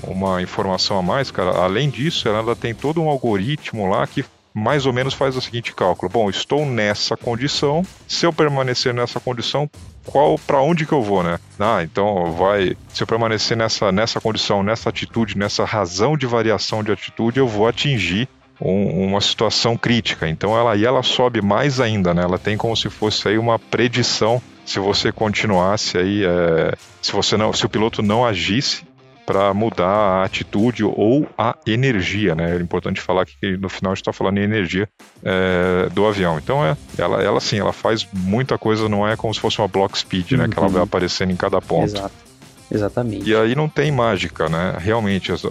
uma 0.02 0.42
informação 0.42 0.98
a 0.98 1.02
mais, 1.02 1.30
cara, 1.30 1.50
além 1.50 1.88
disso, 1.88 2.28
ela 2.28 2.54
tem 2.54 2.74
todo 2.74 3.00
um 3.00 3.08
algoritmo 3.08 3.88
lá 3.88 4.06
que 4.06 4.24
mais 4.52 4.86
ou 4.86 4.92
menos 4.92 5.14
faz 5.14 5.36
o 5.36 5.40
seguinte 5.40 5.74
cálculo: 5.74 6.10
bom, 6.10 6.28
estou 6.28 6.66
nessa 6.66 7.16
condição, 7.16 7.82
se 8.06 8.26
eu 8.26 8.32
permanecer 8.32 8.92
nessa 8.92 9.18
condição, 9.18 9.68
qual 10.04 10.38
para 10.38 10.60
onde 10.60 10.86
que 10.86 10.92
eu 10.92 11.02
vou, 11.02 11.22
né? 11.22 11.38
Ah, 11.58 11.82
então 11.82 12.32
vai, 12.32 12.76
se 12.88 13.02
eu 13.02 13.06
permanecer 13.06 13.56
nessa 13.56 13.90
nessa 13.90 14.20
condição, 14.20 14.62
nessa 14.62 14.88
atitude, 14.88 15.36
nessa 15.36 15.64
razão 15.64 16.16
de 16.16 16.26
variação 16.26 16.82
de 16.82 16.92
atitude, 16.92 17.38
eu 17.38 17.48
vou 17.48 17.66
atingir 17.66 18.28
um, 18.60 19.06
uma 19.06 19.20
situação 19.20 19.76
crítica. 19.76 20.28
Então 20.28 20.56
ela 20.56 20.72
aí 20.72 20.84
ela 20.84 21.02
sobe 21.02 21.40
mais 21.42 21.80
ainda, 21.80 22.14
né? 22.14 22.22
Ela 22.22 22.38
tem 22.38 22.56
como 22.56 22.76
se 22.76 22.88
fosse 22.88 23.28
aí 23.28 23.38
uma 23.38 23.58
predição 23.58 24.40
se 24.64 24.78
você 24.78 25.12
continuasse 25.12 25.98
aí, 25.98 26.24
é, 26.24 26.74
se 27.02 27.12
você 27.12 27.36
não, 27.36 27.52
se 27.52 27.66
o 27.66 27.68
piloto 27.68 28.02
não 28.02 28.24
agisse 28.24 28.82
para 29.26 29.52
mudar 29.54 29.86
a 29.86 30.24
atitude 30.24 30.84
ou 30.84 31.26
a 31.36 31.56
energia, 31.66 32.34
né? 32.34 32.56
É 32.56 32.60
importante 32.60 33.00
falar 33.00 33.24
que 33.24 33.56
no 33.56 33.68
final 33.68 33.92
a 33.92 33.94
gente 33.94 34.02
está 34.02 34.12
falando 34.12 34.38
em 34.38 34.42
energia 34.42 34.88
é, 35.22 35.88
do 35.90 36.06
avião. 36.06 36.38
Então 36.38 36.64
é, 36.64 36.76
ela, 36.98 37.22
ela 37.22 37.40
sim, 37.40 37.58
ela 37.58 37.72
faz 37.72 38.06
muita 38.12 38.58
coisa, 38.58 38.88
não 38.88 39.06
é 39.06 39.16
como 39.16 39.32
se 39.32 39.40
fosse 39.40 39.58
uma 39.58 39.68
block 39.68 39.98
speed, 39.98 40.32
né? 40.32 40.48
Que 40.48 40.58
ela 40.58 40.68
vai 40.68 40.78
uhum. 40.78 40.84
aparecendo 40.84 41.30
em 41.30 41.36
cada 41.36 41.60
ponto. 41.60 41.84
Exato. 41.84 42.14
Exatamente. 42.70 43.28
E 43.28 43.34
aí 43.34 43.54
não 43.54 43.68
tem 43.68 43.92
mágica, 43.92 44.48
né? 44.48 44.76
Realmente 44.78 45.30
as, 45.30 45.44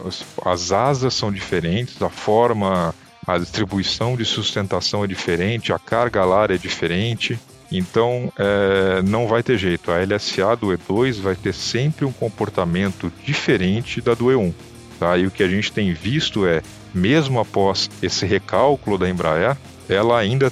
as 0.46 0.72
asas 0.72 1.14
são 1.14 1.32
diferentes, 1.32 2.02
a 2.02 2.10
forma, 2.10 2.94
a 3.26 3.38
distribuição 3.38 4.16
de 4.16 4.26
sustentação 4.26 5.04
é 5.04 5.08
diferente, 5.08 5.72
a 5.72 5.80
carga 5.80 6.22
alar 6.22 6.52
é 6.52 6.58
diferente. 6.58 7.40
Então, 7.74 8.32
é, 8.38 9.02
não 9.02 9.28
vai 9.28 9.42
ter 9.42 9.58
jeito. 9.58 9.92
A 9.92 9.98
LSA 9.98 10.56
do 10.56 10.68
E2 10.68 11.20
vai 11.20 11.36
ter 11.36 11.54
sempre 11.54 12.06
um 12.06 12.12
comportamento 12.12 13.12
diferente 13.26 14.00
da 14.00 14.14
do 14.14 14.26
E1. 14.26 14.54
Tá? 15.00 15.18
E 15.18 15.26
o 15.26 15.32
que 15.32 15.44
a 15.44 15.48
gente 15.48 15.72
tem 15.72 15.92
visto 15.92 16.46
é, 16.46 16.62
mesmo 16.94 17.40
após 17.40 17.90
esse 18.02 18.26
recálculo 18.26 18.98
da 18.98 19.10
Embraer, 19.10 19.58
ela 19.90 20.20
ainda, 20.20 20.52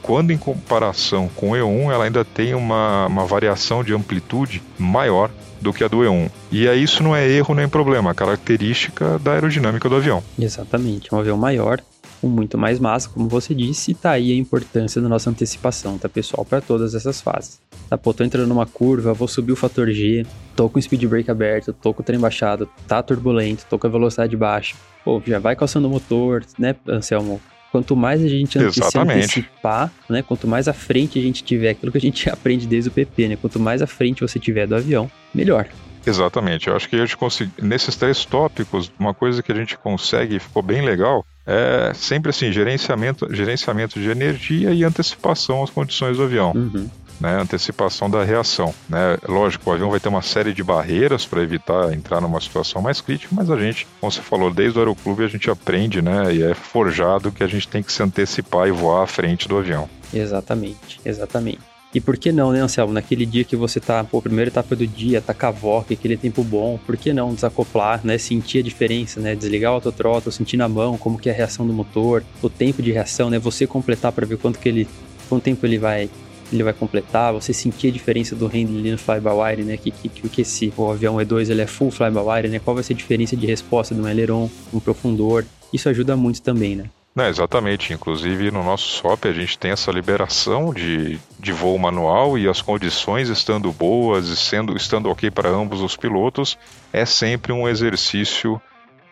quando 0.00 0.30
em 0.30 0.38
comparação 0.38 1.28
com 1.34 1.50
o 1.50 1.54
E1, 1.54 1.92
ela 1.92 2.04
ainda 2.04 2.24
tem 2.24 2.54
uma, 2.54 3.06
uma 3.06 3.26
variação 3.26 3.82
de 3.82 3.92
amplitude 3.92 4.62
maior 4.78 5.30
do 5.60 5.72
que 5.72 5.84
a 5.84 5.88
do 5.88 5.98
E1. 5.98 6.30
E 6.50 6.68
aí 6.68 6.82
isso 6.82 7.02
não 7.02 7.14
é 7.14 7.28
erro 7.28 7.54
nem 7.54 7.68
problema, 7.68 8.10
é 8.10 8.14
característica 8.14 9.18
da 9.18 9.32
aerodinâmica 9.32 9.88
do 9.88 9.96
avião. 9.96 10.22
Exatamente, 10.38 11.14
um 11.14 11.18
avião 11.18 11.36
maior 11.36 11.80
muito 12.28 12.58
mais 12.58 12.78
massa, 12.78 13.08
como 13.08 13.28
você 13.28 13.54
disse, 13.54 13.92
e 13.92 13.94
tá 13.94 14.10
aí 14.10 14.32
a 14.32 14.36
importância 14.36 15.00
da 15.00 15.08
nossa 15.08 15.30
antecipação, 15.30 15.98
tá, 15.98 16.08
pessoal, 16.08 16.44
para 16.44 16.60
todas 16.60 16.94
essas 16.94 17.20
fases. 17.20 17.60
Tá, 17.88 17.96
pô, 17.96 18.12
tô 18.12 18.22
entrando 18.22 18.48
numa 18.48 18.66
curva, 18.66 19.12
vou 19.12 19.26
subir 19.26 19.52
o 19.52 19.56
fator 19.56 19.90
G, 19.90 20.24
tô 20.54 20.68
com 20.68 20.78
o 20.78 20.82
speed 20.82 21.04
brake 21.06 21.30
aberto, 21.30 21.72
tô 21.72 21.92
com 21.92 22.02
o 22.02 22.04
trem 22.04 22.20
baixado, 22.20 22.68
tá 22.86 23.02
turbulento, 23.02 23.66
tô 23.68 23.78
com 23.78 23.86
a 23.86 23.90
velocidade 23.90 24.36
baixa. 24.36 24.76
Pô, 25.04 25.22
já 25.26 25.38
vai 25.38 25.56
calçando 25.56 25.88
o 25.88 25.90
motor, 25.90 26.44
né, 26.58 26.76
Anselmo? 26.86 27.40
Quanto 27.72 27.94
mais 27.94 28.22
a 28.22 28.28
gente 28.28 28.58
se 28.72 28.98
antecipar, 28.98 29.92
né? 30.08 30.22
Quanto 30.22 30.46
mais 30.48 30.66
à 30.66 30.72
frente 30.72 31.18
a 31.18 31.22
gente 31.22 31.44
tiver 31.44 31.70
aquilo 31.70 31.92
que 31.92 31.98
a 31.98 32.00
gente 32.00 32.28
aprende 32.30 32.66
desde 32.66 32.88
o 32.88 32.92
PP, 32.92 33.28
né? 33.28 33.36
Quanto 33.36 33.60
mais 33.60 33.80
à 33.80 33.86
frente 33.86 34.22
você 34.22 34.38
tiver 34.40 34.66
do 34.66 34.74
avião, 34.74 35.10
melhor. 35.32 35.68
Exatamente. 36.04 36.68
Eu 36.68 36.76
acho 36.76 36.88
que 36.88 36.96
a 36.96 37.00
gente 37.00 37.16
consegue, 37.16 37.50
nesses 37.62 37.94
três 37.94 38.24
tópicos, 38.24 38.90
uma 38.98 39.14
coisa 39.14 39.42
que 39.42 39.52
a 39.52 39.54
gente 39.54 39.76
consegue 39.76 40.36
e 40.36 40.40
ficou 40.40 40.62
bem 40.62 40.82
legal 40.82 41.24
é 41.50 41.92
sempre 41.94 42.30
assim, 42.30 42.52
gerenciamento, 42.52 43.26
gerenciamento 43.34 43.98
de 43.98 44.08
energia 44.08 44.72
e 44.72 44.84
antecipação 44.84 45.64
às 45.64 45.70
condições 45.70 46.16
do 46.16 46.22
avião. 46.22 46.52
Uhum. 46.54 46.88
Né, 47.20 47.38
antecipação 47.38 48.08
da 48.08 48.24
reação. 48.24 48.74
Né? 48.88 49.18
Lógico, 49.28 49.68
o 49.68 49.72
avião 49.74 49.90
vai 49.90 50.00
ter 50.00 50.08
uma 50.08 50.22
série 50.22 50.54
de 50.54 50.62
barreiras 50.62 51.26
para 51.26 51.42
evitar 51.42 51.92
entrar 51.92 52.18
numa 52.18 52.40
situação 52.40 52.80
mais 52.80 53.02
crítica, 53.02 53.34
mas 53.34 53.50
a 53.50 53.58
gente, 53.58 53.86
como 54.00 54.10
você 54.10 54.22
falou, 54.22 54.50
desde 54.50 54.78
o 54.78 54.80
aeroclube 54.80 55.22
a 55.22 55.28
gente 55.28 55.50
aprende 55.50 56.00
né, 56.00 56.34
e 56.34 56.42
é 56.42 56.54
forjado 56.54 57.30
que 57.30 57.42
a 57.42 57.46
gente 57.46 57.68
tem 57.68 57.82
que 57.82 57.92
se 57.92 58.02
antecipar 58.02 58.68
e 58.68 58.70
voar 58.70 59.02
à 59.02 59.06
frente 59.06 59.46
do 59.46 59.58
avião. 59.58 59.86
Exatamente, 60.14 60.98
exatamente. 61.04 61.69
E 61.92 62.00
por 62.00 62.16
que 62.16 62.30
não, 62.30 62.52
né, 62.52 62.60
Anselmo? 62.60 62.92
Naquele 62.92 63.26
dia 63.26 63.42
que 63.42 63.56
você 63.56 63.80
tá, 63.80 64.04
pô, 64.04 64.22
primeira 64.22 64.48
etapa 64.48 64.76
do 64.76 64.86
dia, 64.86 65.20
tá 65.20 65.34
cavoca, 65.34 65.92
aquele 65.92 66.16
tempo 66.16 66.44
bom, 66.44 66.78
por 66.86 66.96
que 66.96 67.12
não 67.12 67.34
desacoplar, 67.34 68.00
né? 68.04 68.16
Sentir 68.16 68.60
a 68.60 68.62
diferença, 68.62 69.18
né? 69.18 69.34
Desligar 69.34 69.72
o 69.72 69.74
autothrottle, 69.74 70.30
sentir 70.30 70.56
na 70.56 70.68
mão 70.68 70.96
como 70.96 71.18
que 71.18 71.28
é 71.28 71.32
a 71.32 71.34
reação 71.34 71.66
do 71.66 71.72
motor, 71.72 72.22
o 72.40 72.48
tempo 72.48 72.80
de 72.80 72.92
reação, 72.92 73.28
né? 73.28 73.40
Você 73.40 73.66
completar 73.66 74.12
para 74.12 74.24
ver 74.24 74.38
quanto 74.38 74.60
que 74.60 74.68
ele, 74.68 74.88
quanto 75.28 75.42
tempo 75.42 75.66
ele 75.66 75.78
vai 75.78 76.08
ele 76.52 76.64
vai 76.64 76.72
completar, 76.72 77.32
você 77.32 77.52
sentir 77.52 77.88
a 77.88 77.90
diferença 77.92 78.34
do 78.34 78.46
handling 78.48 78.90
no 78.90 78.98
fly-by-wire, 78.98 79.62
né? 79.62 79.76
Que, 79.76 79.90
que, 79.90 80.08
que 80.08 80.42
esse 80.42 80.72
o 80.76 80.90
avião 80.90 81.16
E2 81.16 81.50
ele 81.50 81.62
é 81.62 81.66
full 81.66 81.90
fly-by-wire, 81.90 82.48
né? 82.48 82.58
Qual 82.58 82.74
vai 82.74 82.84
ser 82.84 82.92
a 82.92 82.96
diferença 82.96 83.36
de 83.36 83.46
resposta 83.46 83.94
de 83.94 84.00
um 84.00 84.06
aileron, 84.06 84.48
um 84.72 84.80
profundor? 84.80 85.44
Isso 85.72 85.88
ajuda 85.88 86.16
muito 86.16 86.42
também, 86.42 86.76
né? 86.76 86.84
Não, 87.20 87.28
exatamente. 87.28 87.92
Inclusive 87.92 88.50
no 88.50 88.64
nosso 88.64 88.88
SOP 88.88 89.26
a 89.28 89.32
gente 89.32 89.58
tem 89.58 89.72
essa 89.72 89.92
liberação 89.92 90.72
de, 90.72 91.20
de 91.38 91.52
voo 91.52 91.78
manual 91.78 92.38
e 92.38 92.48
as 92.48 92.62
condições 92.62 93.28
estando 93.28 93.70
boas 93.70 94.28
e 94.28 94.36
sendo, 94.36 94.74
estando 94.74 95.10
ok 95.10 95.30
para 95.30 95.50
ambos 95.50 95.82
os 95.82 95.98
pilotos, 95.98 96.56
é 96.90 97.04
sempre 97.04 97.52
um 97.52 97.68
exercício, 97.68 98.58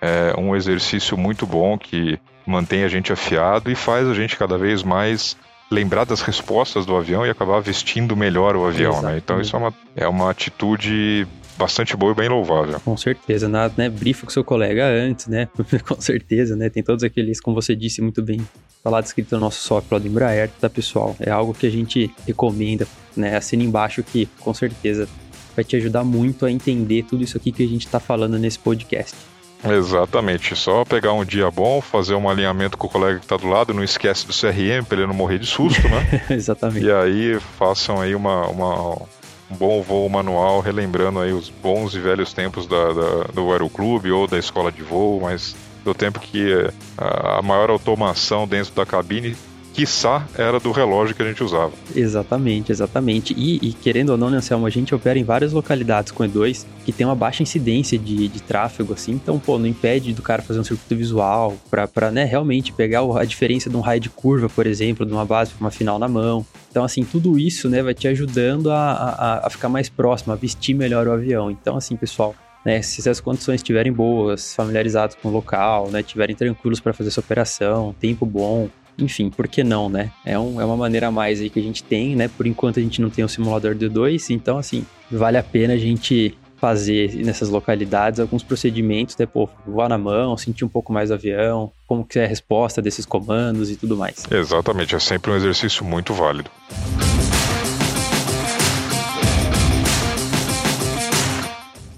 é, 0.00 0.32
um 0.38 0.56
exercício 0.56 1.18
muito 1.18 1.46
bom 1.46 1.76
que 1.76 2.18
mantém 2.46 2.82
a 2.82 2.88
gente 2.88 3.12
afiado 3.12 3.70
e 3.70 3.74
faz 3.74 4.08
a 4.08 4.14
gente 4.14 4.38
cada 4.38 4.56
vez 4.56 4.82
mais 4.82 5.36
lembrar 5.70 6.04
das 6.04 6.22
respostas 6.22 6.86
do 6.86 6.96
avião 6.96 7.26
e 7.26 7.30
acabar 7.30 7.60
vestindo 7.60 8.16
melhor 8.16 8.56
o 8.56 8.66
avião, 8.66 9.02
né? 9.02 9.18
Então 9.18 9.38
isso 9.38 9.54
é 9.54 9.58
uma, 9.58 9.74
é 9.94 10.08
uma 10.08 10.30
atitude 10.30 11.28
bastante 11.58 11.96
boa 11.96 12.12
e 12.12 12.14
bem 12.14 12.28
louvável. 12.28 12.80
Com 12.80 12.96
certeza, 12.96 13.48
nada, 13.48 13.74
né? 13.76 13.88
Brifa 13.88 14.24
com 14.24 14.32
seu 14.32 14.44
colega 14.44 14.86
antes, 14.86 15.26
né? 15.26 15.48
com 15.86 16.00
certeza, 16.00 16.54
né? 16.56 16.70
Tem 16.70 16.82
todos 16.82 17.02
aqueles, 17.02 17.40
como 17.40 17.60
você 17.60 17.74
disse 17.74 18.00
muito 18.00 18.22
bem, 18.22 18.40
tá 18.82 18.90
lá 18.90 19.00
descrito 19.00 19.34
no 19.34 19.40
nosso 19.40 19.60
software 19.62 19.98
do 19.98 20.06
Embraer, 20.06 20.50
tá 20.60 20.70
pessoal? 20.70 21.16
É 21.18 21.30
algo 21.30 21.52
que 21.52 21.66
a 21.66 21.70
gente 21.70 22.10
recomenda, 22.26 22.86
né? 23.16 23.36
Assina 23.36 23.62
embaixo 23.62 24.02
que 24.02 24.26
com 24.38 24.54
certeza 24.54 25.08
vai 25.54 25.64
te 25.64 25.74
ajudar 25.76 26.04
muito 26.04 26.46
a 26.46 26.52
entender 26.52 27.02
tudo 27.02 27.24
isso 27.24 27.36
aqui 27.36 27.50
que 27.50 27.64
a 27.64 27.68
gente 27.68 27.84
está 27.84 27.98
falando 27.98 28.38
nesse 28.38 28.58
podcast. 28.58 29.16
Exatamente, 29.64 30.54
só 30.54 30.84
pegar 30.84 31.12
um 31.12 31.24
dia 31.24 31.50
bom, 31.50 31.80
fazer 31.80 32.14
um 32.14 32.28
alinhamento 32.28 32.78
com 32.78 32.86
o 32.86 32.90
colega 32.90 33.18
que 33.18 33.24
está 33.24 33.36
do 33.36 33.48
lado, 33.48 33.74
não 33.74 33.82
esquece 33.82 34.24
do 34.24 34.32
CRM 34.32 34.84
para 34.88 34.98
ele 34.98 35.08
não 35.08 35.14
morrer 35.14 35.38
de 35.38 35.46
susto, 35.46 35.82
né? 35.88 36.22
Exatamente. 36.30 36.86
E 36.86 36.92
aí 36.92 37.40
façam 37.58 38.00
aí 38.00 38.14
uma, 38.14 38.46
uma, 38.46 39.02
um 39.50 39.56
bom 39.56 39.82
voo 39.82 40.08
manual, 40.08 40.60
relembrando 40.60 41.20
aí 41.20 41.32
os 41.32 41.48
bons 41.48 41.94
e 41.94 42.00
velhos 42.00 42.32
tempos 42.32 42.66
da, 42.66 42.92
da, 42.92 43.24
do 43.32 43.50
aeroclube 43.52 44.10
ou 44.10 44.26
da 44.26 44.38
escola 44.38 44.70
de 44.70 44.82
voo, 44.82 45.20
mas 45.20 45.56
do 45.84 45.94
tempo 45.94 46.20
que 46.20 46.52
eh, 46.52 46.72
a 46.98 47.40
maior 47.40 47.70
automação 47.70 48.46
dentro 48.46 48.74
da 48.74 48.84
cabine 48.84 49.36
quiçá, 49.78 50.26
era 50.36 50.58
do 50.58 50.72
relógio 50.72 51.14
que 51.14 51.22
a 51.22 51.24
gente 51.24 51.44
usava. 51.44 51.72
Exatamente, 51.94 52.72
exatamente. 52.72 53.32
E, 53.38 53.60
e 53.62 53.72
querendo 53.72 54.10
ou 54.10 54.18
não, 54.18 54.28
né, 54.28 54.38
Anselmo, 54.38 54.66
a 54.66 54.70
gente 54.70 54.92
opera 54.92 55.16
em 55.16 55.22
várias 55.22 55.52
localidades 55.52 56.10
com 56.10 56.24
E2 56.24 56.66
que 56.84 56.90
tem 56.90 57.06
uma 57.06 57.14
baixa 57.14 57.44
incidência 57.44 57.96
de, 57.96 58.26
de 58.26 58.42
tráfego, 58.42 58.94
assim, 58.94 59.12
então, 59.12 59.38
pô, 59.38 59.56
não 59.56 59.68
impede 59.68 60.12
do 60.12 60.20
cara 60.20 60.42
fazer 60.42 60.58
um 60.58 60.64
circuito 60.64 60.96
visual 60.96 61.56
para, 61.70 62.10
né, 62.10 62.24
realmente 62.24 62.72
pegar 62.72 63.02
a 63.02 63.24
diferença 63.24 63.70
de 63.70 63.76
um 63.76 63.80
raio 63.80 64.00
de 64.00 64.10
curva, 64.10 64.48
por 64.48 64.66
exemplo, 64.66 65.06
de 65.06 65.12
uma 65.12 65.24
base 65.24 65.52
para 65.52 65.60
uma 65.60 65.70
final 65.70 65.96
na 65.96 66.08
mão. 66.08 66.44
Então, 66.70 66.82
assim, 66.82 67.04
tudo 67.04 67.38
isso, 67.38 67.68
né, 67.68 67.80
vai 67.80 67.94
te 67.94 68.08
ajudando 68.08 68.72
a, 68.72 68.92
a, 68.92 69.46
a 69.46 69.50
ficar 69.50 69.68
mais 69.68 69.88
próximo, 69.88 70.32
a 70.32 70.36
vestir 70.36 70.74
melhor 70.74 71.06
o 71.06 71.12
avião. 71.12 71.52
Então, 71.52 71.76
assim, 71.76 71.94
pessoal, 71.94 72.34
né, 72.64 72.82
se 72.82 73.08
as 73.08 73.20
condições 73.20 73.56
estiverem 73.56 73.92
boas, 73.92 74.54
familiarizados 74.54 75.14
com 75.22 75.28
o 75.28 75.32
local, 75.32 75.88
né, 75.90 76.00
estiverem 76.00 76.34
tranquilos 76.34 76.80
para 76.80 76.92
fazer 76.92 77.10
essa 77.10 77.20
operação, 77.20 77.94
tempo 78.00 78.26
bom, 78.26 78.68
enfim, 78.98 79.30
por 79.30 79.46
que 79.46 79.62
não, 79.62 79.88
né? 79.88 80.10
É, 80.24 80.38
um, 80.38 80.60
é 80.60 80.64
uma 80.64 80.76
maneira 80.76 81.06
a 81.06 81.10
mais 81.10 81.40
aí 81.40 81.48
que 81.48 81.58
a 81.58 81.62
gente 81.62 81.82
tem, 81.82 82.16
né? 82.16 82.28
Por 82.28 82.46
enquanto 82.46 82.78
a 82.78 82.82
gente 82.82 83.00
não 83.00 83.08
tem 83.08 83.24
o 83.24 83.28
simulador 83.28 83.74
D2, 83.74 84.30
então 84.30 84.58
assim, 84.58 84.84
vale 85.10 85.38
a 85.38 85.42
pena 85.42 85.74
a 85.74 85.78
gente 85.78 86.36
fazer 86.56 87.14
nessas 87.24 87.48
localidades 87.48 88.18
alguns 88.18 88.42
procedimentos, 88.42 89.16
né? 89.16 89.24
Pô, 89.24 89.48
voar 89.64 89.88
na 89.88 89.96
mão, 89.96 90.36
sentir 90.36 90.64
um 90.64 90.68
pouco 90.68 90.92
mais 90.92 91.10
o 91.10 91.14
avião, 91.14 91.70
como 91.86 92.04
que 92.04 92.18
é 92.18 92.24
a 92.24 92.28
resposta 92.28 92.82
desses 92.82 93.06
comandos 93.06 93.70
e 93.70 93.76
tudo 93.76 93.96
mais. 93.96 94.24
Exatamente, 94.28 94.96
é 94.96 94.98
sempre 94.98 95.30
um 95.30 95.36
exercício 95.36 95.84
muito 95.84 96.12
válido. 96.12 96.50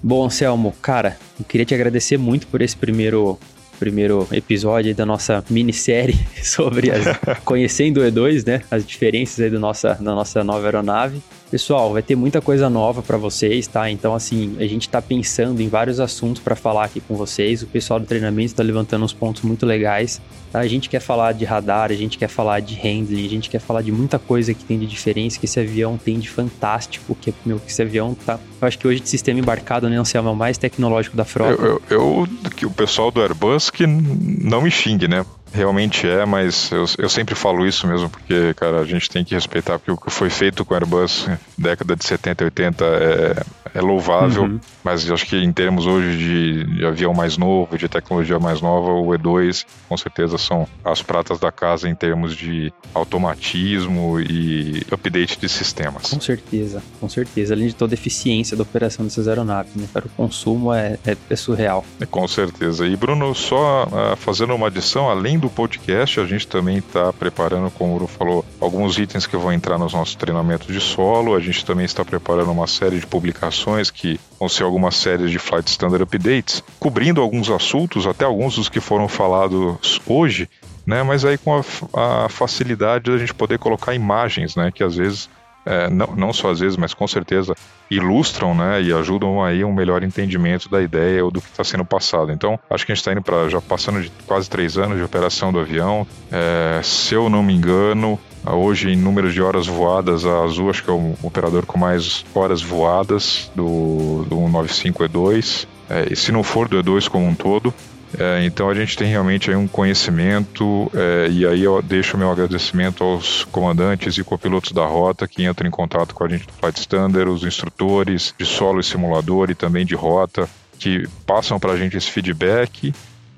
Bom, 0.03 0.25
Anselmo, 0.25 0.73
cara, 0.81 1.17
eu 1.39 1.45
queria 1.45 1.65
te 1.65 1.73
agradecer 1.75 2.17
muito 2.17 2.47
por 2.47 2.61
esse 2.61 2.75
primeiro 2.75 3.39
primeiro 3.81 4.27
episódio 4.31 4.93
da 4.93 5.07
nossa 5.07 5.43
minissérie 5.49 6.19
sobre 6.43 6.91
as, 6.91 7.03
conhecendo 7.43 8.01
o 8.01 8.03
E2, 8.03 8.45
né? 8.45 8.61
As 8.69 8.85
diferenças 8.85 9.39
aí 9.39 9.49
do 9.49 9.59
nossa, 9.59 9.95
da 9.95 10.13
nossa 10.13 10.43
nova 10.43 10.63
aeronave. 10.65 11.19
Pessoal, 11.51 11.91
vai 11.91 12.01
ter 12.01 12.15
muita 12.15 12.39
coisa 12.39 12.69
nova 12.69 13.01
para 13.01 13.17
vocês, 13.17 13.67
tá? 13.67 13.91
Então, 13.91 14.15
assim, 14.15 14.55
a 14.57 14.65
gente 14.65 14.83
está 14.83 15.01
pensando 15.01 15.61
em 15.61 15.67
vários 15.67 15.99
assuntos 15.99 16.41
para 16.41 16.55
falar 16.55 16.85
aqui 16.85 17.01
com 17.01 17.13
vocês. 17.13 17.61
O 17.61 17.67
pessoal 17.67 17.99
do 17.99 18.05
treinamento 18.05 18.53
está 18.53 18.63
levantando 18.63 19.03
uns 19.03 19.11
pontos 19.11 19.41
muito 19.41 19.65
legais. 19.65 20.21
Tá? 20.49 20.59
A 20.59 20.67
gente 20.67 20.87
quer 20.87 21.01
falar 21.01 21.33
de 21.33 21.43
radar, 21.43 21.91
a 21.91 21.93
gente 21.93 22.17
quer 22.17 22.29
falar 22.29 22.61
de 22.61 22.75
handling, 22.75 23.25
a 23.25 23.29
gente 23.29 23.49
quer 23.49 23.59
falar 23.59 23.81
de 23.81 23.91
muita 23.91 24.17
coisa 24.17 24.53
que 24.53 24.63
tem 24.63 24.79
de 24.79 24.87
diferença, 24.87 25.37
que 25.37 25.45
esse 25.45 25.59
avião 25.59 25.97
tem 25.97 26.19
de 26.19 26.29
fantástico, 26.29 27.17
que, 27.19 27.33
meu, 27.45 27.59
que 27.59 27.69
esse 27.69 27.81
avião 27.81 28.15
tá. 28.25 28.39
Eu 28.61 28.67
acho 28.69 28.79
que 28.79 28.87
hoje 28.87 29.01
de 29.01 29.09
sistema 29.09 29.37
embarcado, 29.37 29.89
né, 29.89 29.97
Anselmo, 29.97 30.29
é 30.29 30.31
o 30.31 30.35
mais 30.35 30.57
tecnológico 30.57 31.17
da 31.17 31.25
frota. 31.25 31.61
Eu, 31.61 31.81
eu, 31.89 32.27
eu 32.43 32.49
que 32.55 32.65
o 32.65 32.71
pessoal 32.71 33.11
do 33.11 33.21
Airbus 33.21 33.69
que 33.69 33.85
não 33.85 34.61
me 34.61 34.71
xingue, 34.71 35.09
né? 35.09 35.25
Realmente 35.53 36.07
é, 36.07 36.25
mas 36.25 36.71
eu, 36.71 36.85
eu 36.97 37.09
sempre 37.09 37.35
falo 37.35 37.65
isso 37.65 37.85
mesmo, 37.87 38.09
porque, 38.09 38.53
cara, 38.53 38.79
a 38.79 38.85
gente 38.85 39.09
tem 39.09 39.23
que 39.23 39.35
respeitar, 39.35 39.77
porque 39.77 39.91
o 39.91 39.97
que 39.97 40.09
foi 40.09 40.29
feito 40.29 40.63
com 40.63 40.73
o 40.73 40.77
Airbus 40.77 41.27
década 41.57 41.95
de 41.95 42.05
70 42.05 42.43
e 42.43 42.45
80 42.45 42.85
é, 42.85 43.43
é 43.73 43.81
louvável, 43.81 44.43
uhum. 44.43 44.59
mas 44.83 45.09
acho 45.09 45.25
que 45.25 45.37
em 45.37 45.51
termos 45.51 45.85
hoje 45.85 46.17
de, 46.17 46.63
de, 46.75 46.85
avião 46.85 47.13
mais 47.13 47.37
novo, 47.37 47.77
de 47.77 47.87
tecnologia 47.87 48.39
mais 48.39 48.61
nova, 48.61 48.91
o 48.91 49.07
E2 49.07 49.65
com 49.87 49.97
certeza 49.97 50.37
são 50.37 50.67
as 50.83 51.01
pratas 51.01 51.39
da 51.39 51.51
casa 51.51 51.87
em 51.87 51.95
termos 51.95 52.35
de 52.35 52.73
automatismo 52.93 54.19
e 54.19 54.85
update 54.91 55.39
de 55.39 55.47
sistemas. 55.47 56.09
Com 56.09 56.19
certeza, 56.19 56.83
com 56.99 57.07
certeza. 57.07 57.53
Além 57.53 57.67
de 57.67 57.75
toda 57.75 57.93
a 57.93 57.95
eficiência 57.95 58.57
da 58.57 58.63
operação 58.63 59.05
dessas 59.05 59.27
aeronaves, 59.27 59.75
né? 59.75 59.87
Para 59.91 60.05
o 60.05 60.09
consumo 60.09 60.73
é, 60.73 60.97
é, 61.05 61.15
é 61.29 61.35
surreal. 61.35 61.85
É, 61.99 62.05
com 62.05 62.27
certeza. 62.27 62.85
E 62.85 62.95
Bruno, 62.95 63.33
só 63.33 63.85
uh, 63.85 64.15
fazendo 64.17 64.53
uma 64.53 64.67
adição, 64.67 65.09
além 65.09 65.39
do 65.41 65.49
podcast, 65.49 66.19
a 66.19 66.25
gente 66.25 66.47
também 66.47 66.77
está 66.77 67.11
preparando, 67.11 67.69
como 67.71 67.91
o 67.91 67.95
Uru 67.95 68.07
falou, 68.07 68.45
alguns 68.59 68.97
itens 68.97 69.25
que 69.25 69.35
vão 69.35 69.51
entrar 69.51 69.77
nos 69.77 69.93
nossos 69.93 70.15
treinamentos 70.15 70.67
de 70.67 70.79
solo. 70.79 71.35
A 71.35 71.39
gente 71.39 71.65
também 71.65 71.85
está 71.85 72.05
preparando 72.05 72.51
uma 72.51 72.67
série 72.67 72.99
de 72.99 73.07
publicações 73.07 73.91
que 73.91 74.19
vão 74.39 74.47
ser 74.47 74.63
algumas 74.63 74.95
séries 74.95 75.31
de 75.31 75.39
Flight 75.39 75.69
Standard 75.69 76.03
Updates, 76.03 76.63
cobrindo 76.79 77.19
alguns 77.19 77.49
assuntos, 77.49 78.07
até 78.07 78.23
alguns 78.23 78.55
dos 78.55 78.69
que 78.69 78.79
foram 78.79 79.07
falados 79.07 79.99
hoje, 80.05 80.47
né? 80.85 81.03
Mas 81.03 81.25
aí 81.25 81.37
com 81.37 81.55
a, 81.55 82.25
a 82.25 82.29
facilidade 82.29 83.11
da 83.11 83.17
gente 83.17 83.33
poder 83.33 83.59
colocar 83.59 83.93
imagens, 83.93 84.55
né? 84.55 84.71
Que 84.73 84.83
às 84.83 84.95
vezes 84.95 85.29
é, 85.65 85.89
não, 85.89 86.07
não 86.15 86.33
só 86.33 86.51
às 86.51 86.59
vezes, 86.59 86.77
mas 86.77 86.93
com 86.93 87.07
certeza 87.07 87.55
ilustram 87.89 88.55
né, 88.55 88.81
e 88.81 88.93
ajudam 88.93 89.43
aí 89.43 89.63
um 89.63 89.73
melhor 89.73 90.03
entendimento 90.03 90.69
da 90.69 90.81
ideia 90.81 91.23
ou 91.23 91.29
do 91.29 91.41
que 91.41 91.47
está 91.47 91.63
sendo 91.63 91.83
passado. 91.83 92.31
Então, 92.31 92.59
acho 92.69 92.85
que 92.85 92.91
a 92.91 92.95
gente 92.95 93.01
está 93.01 93.11
indo 93.11 93.21
para 93.21 93.49
já 93.49 93.59
passando 93.61 94.01
de 94.01 94.09
quase 94.25 94.49
três 94.49 94.77
anos 94.77 94.97
de 94.97 95.03
operação 95.03 95.51
do 95.51 95.59
avião. 95.59 96.07
É, 96.31 96.79
se 96.83 97.13
eu 97.13 97.29
não 97.29 97.43
me 97.43 97.53
engano, 97.53 98.17
hoje 98.45 98.89
em 98.89 98.95
números 98.95 99.33
de 99.33 99.41
horas 99.41 99.67
voadas, 99.67 100.25
a 100.25 100.43
Azul 100.43 100.69
acho 100.69 100.83
que 100.83 100.89
é 100.89 100.93
o 100.93 101.15
operador 101.21 101.65
com 101.65 101.77
mais 101.77 102.25
horas 102.33 102.61
voadas 102.61 103.51
do, 103.53 104.25
do 104.27 104.37
195E2. 104.37 105.67
É, 105.89 106.07
e 106.09 106.15
se 106.15 106.31
não 106.31 106.41
for 106.41 106.69
do 106.69 106.81
E2 106.81 107.09
como 107.09 107.27
um 107.27 107.35
todo, 107.35 107.73
é, 108.17 108.43
então 108.45 108.69
a 108.69 108.73
gente 108.73 108.97
tem 108.97 109.07
realmente 109.07 109.49
aí 109.49 109.55
um 109.55 109.67
conhecimento 109.67 110.91
é, 110.93 111.27
e 111.29 111.45
aí 111.45 111.63
eu 111.63 111.81
deixo 111.81 112.17
meu 112.17 112.31
agradecimento 112.31 113.03
aos 113.03 113.45
comandantes 113.45 114.17
e 114.17 114.23
copilotos 114.23 114.71
da 114.71 114.85
rota 114.85 115.27
que 115.27 115.43
entram 115.43 115.67
em 115.67 115.71
contato 115.71 116.13
com 116.13 116.23
a 116.23 116.27
gente 116.27 116.45
do 116.45 116.53
Flight 116.53 116.79
Standard, 116.79 117.29
os 117.29 117.43
instrutores 117.43 118.33
de 118.37 118.45
solo 118.45 118.79
e 118.79 118.83
simulador 118.83 119.49
e 119.49 119.55
também 119.55 119.85
de 119.85 119.95
rota 119.95 120.49
que 120.77 121.07
passam 121.25 121.59
para 121.59 121.73
a 121.73 121.77
gente 121.77 121.95
esse 121.95 122.09
feedback 122.09 122.93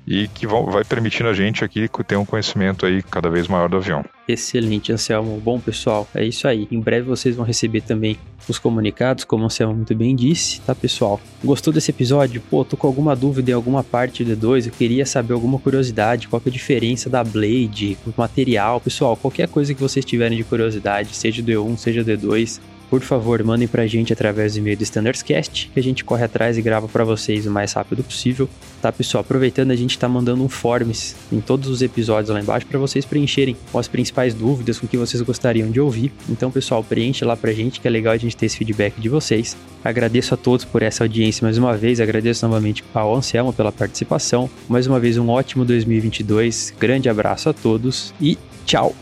e 0.06 0.28
que 0.28 0.46
vai 0.46 0.84
permitindo 0.84 1.28
a 1.28 1.32
gente 1.32 1.64
aqui 1.64 1.88
ter 2.06 2.16
um 2.16 2.24
conhecimento 2.24 2.84
aí 2.84 3.02
cada 3.02 3.30
vez 3.30 3.48
maior 3.48 3.68
do 3.68 3.76
avião. 3.78 4.04
Excelente, 4.26 4.92
Anselmo. 4.92 5.40
Bom, 5.40 5.58
pessoal, 5.60 6.08
é 6.14 6.24
isso 6.24 6.46
aí. 6.48 6.66
Em 6.70 6.80
breve 6.80 7.06
vocês 7.06 7.36
vão 7.36 7.44
receber 7.44 7.82
também 7.82 8.18
os 8.48 8.58
comunicados, 8.58 9.24
como 9.24 9.42
o 9.42 9.46
Anselmo 9.46 9.74
muito 9.74 9.94
bem 9.94 10.14
disse, 10.14 10.60
tá, 10.60 10.74
pessoal? 10.74 11.20
Gostou 11.42 11.72
desse 11.72 11.90
episódio? 11.90 12.42
Pô, 12.50 12.64
tô 12.64 12.76
com 12.76 12.86
alguma 12.86 13.16
dúvida 13.16 13.50
em 13.50 13.54
alguma 13.54 13.82
parte 13.82 14.22
do 14.24 14.36
D2, 14.36 14.66
eu 14.66 14.72
queria 14.72 15.06
saber 15.06 15.32
alguma 15.32 15.58
curiosidade, 15.58 16.28
qual 16.28 16.42
é 16.44 16.48
a 16.48 16.52
diferença 16.52 17.08
da 17.08 17.24
Blade, 17.24 17.96
o 18.06 18.12
material, 18.16 18.80
pessoal, 18.80 19.16
qualquer 19.16 19.48
coisa 19.48 19.74
que 19.74 19.80
vocês 19.80 20.04
tiverem 20.04 20.36
de 20.36 20.44
curiosidade, 20.44 21.14
seja 21.14 21.42
do 21.42 21.50
E1, 21.50 21.76
seja 21.78 22.04
do 22.04 22.12
D2, 22.12 22.60
por 22.90 23.00
favor, 23.00 23.42
mandem 23.42 23.66
pra 23.66 23.86
gente 23.86 24.12
através 24.12 24.54
do 24.54 24.58
e-mail 24.58 24.76
do 24.76 24.82
Standardscast, 24.82 25.70
que 25.72 25.80
a 25.80 25.82
gente 25.82 26.04
corre 26.04 26.24
atrás 26.24 26.56
e 26.56 26.62
grava 26.62 26.86
para 26.86 27.04
vocês 27.04 27.46
o 27.46 27.50
mais 27.50 27.72
rápido 27.72 28.04
possível. 28.04 28.48
Tá, 28.80 28.92
pessoal? 28.92 29.22
Aproveitando, 29.22 29.70
a 29.70 29.76
gente 29.76 29.98
tá 29.98 30.08
mandando 30.08 30.44
um 30.44 30.48
forms 30.48 31.16
em 31.32 31.40
todos 31.40 31.68
os 31.68 31.82
episódios 31.82 32.30
lá 32.30 32.40
embaixo 32.40 32.66
para 32.66 32.78
vocês 32.78 33.04
preencherem 33.04 33.56
com 33.72 33.78
as 33.78 33.88
principais 33.88 34.34
dúvidas, 34.34 34.78
com 34.78 34.86
o 34.86 34.88
que 34.88 34.96
vocês 34.96 35.22
gostariam 35.22 35.70
de 35.70 35.80
ouvir. 35.80 36.12
Então, 36.28 36.50
pessoal, 36.50 36.84
preenche 36.84 37.24
lá 37.24 37.36
pra 37.36 37.52
gente, 37.52 37.80
que 37.80 37.88
é 37.88 37.90
legal 37.90 38.12
a 38.12 38.18
gente 38.18 38.36
ter 38.36 38.46
esse 38.46 38.56
feedback 38.56 39.00
de 39.00 39.08
vocês. 39.08 39.56
Agradeço 39.82 40.34
a 40.34 40.36
todos 40.36 40.64
por 40.64 40.82
essa 40.82 41.04
audiência 41.04 41.44
mais 41.44 41.58
uma 41.58 41.76
vez, 41.76 42.00
agradeço 42.00 42.46
novamente 42.46 42.84
ao 42.94 43.14
Anselmo 43.14 43.52
pela 43.52 43.72
participação. 43.72 44.48
Mais 44.68 44.86
uma 44.86 45.00
vez, 45.00 45.18
um 45.18 45.28
ótimo 45.28 45.64
2022. 45.64 46.74
Grande 46.78 47.08
abraço 47.08 47.48
a 47.48 47.52
todos 47.52 48.14
e 48.20 48.38
tchau! 48.64 48.94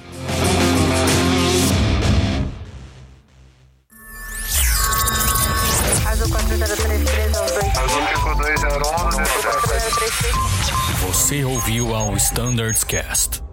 Standards 12.19 12.85
Cast. 12.85 13.52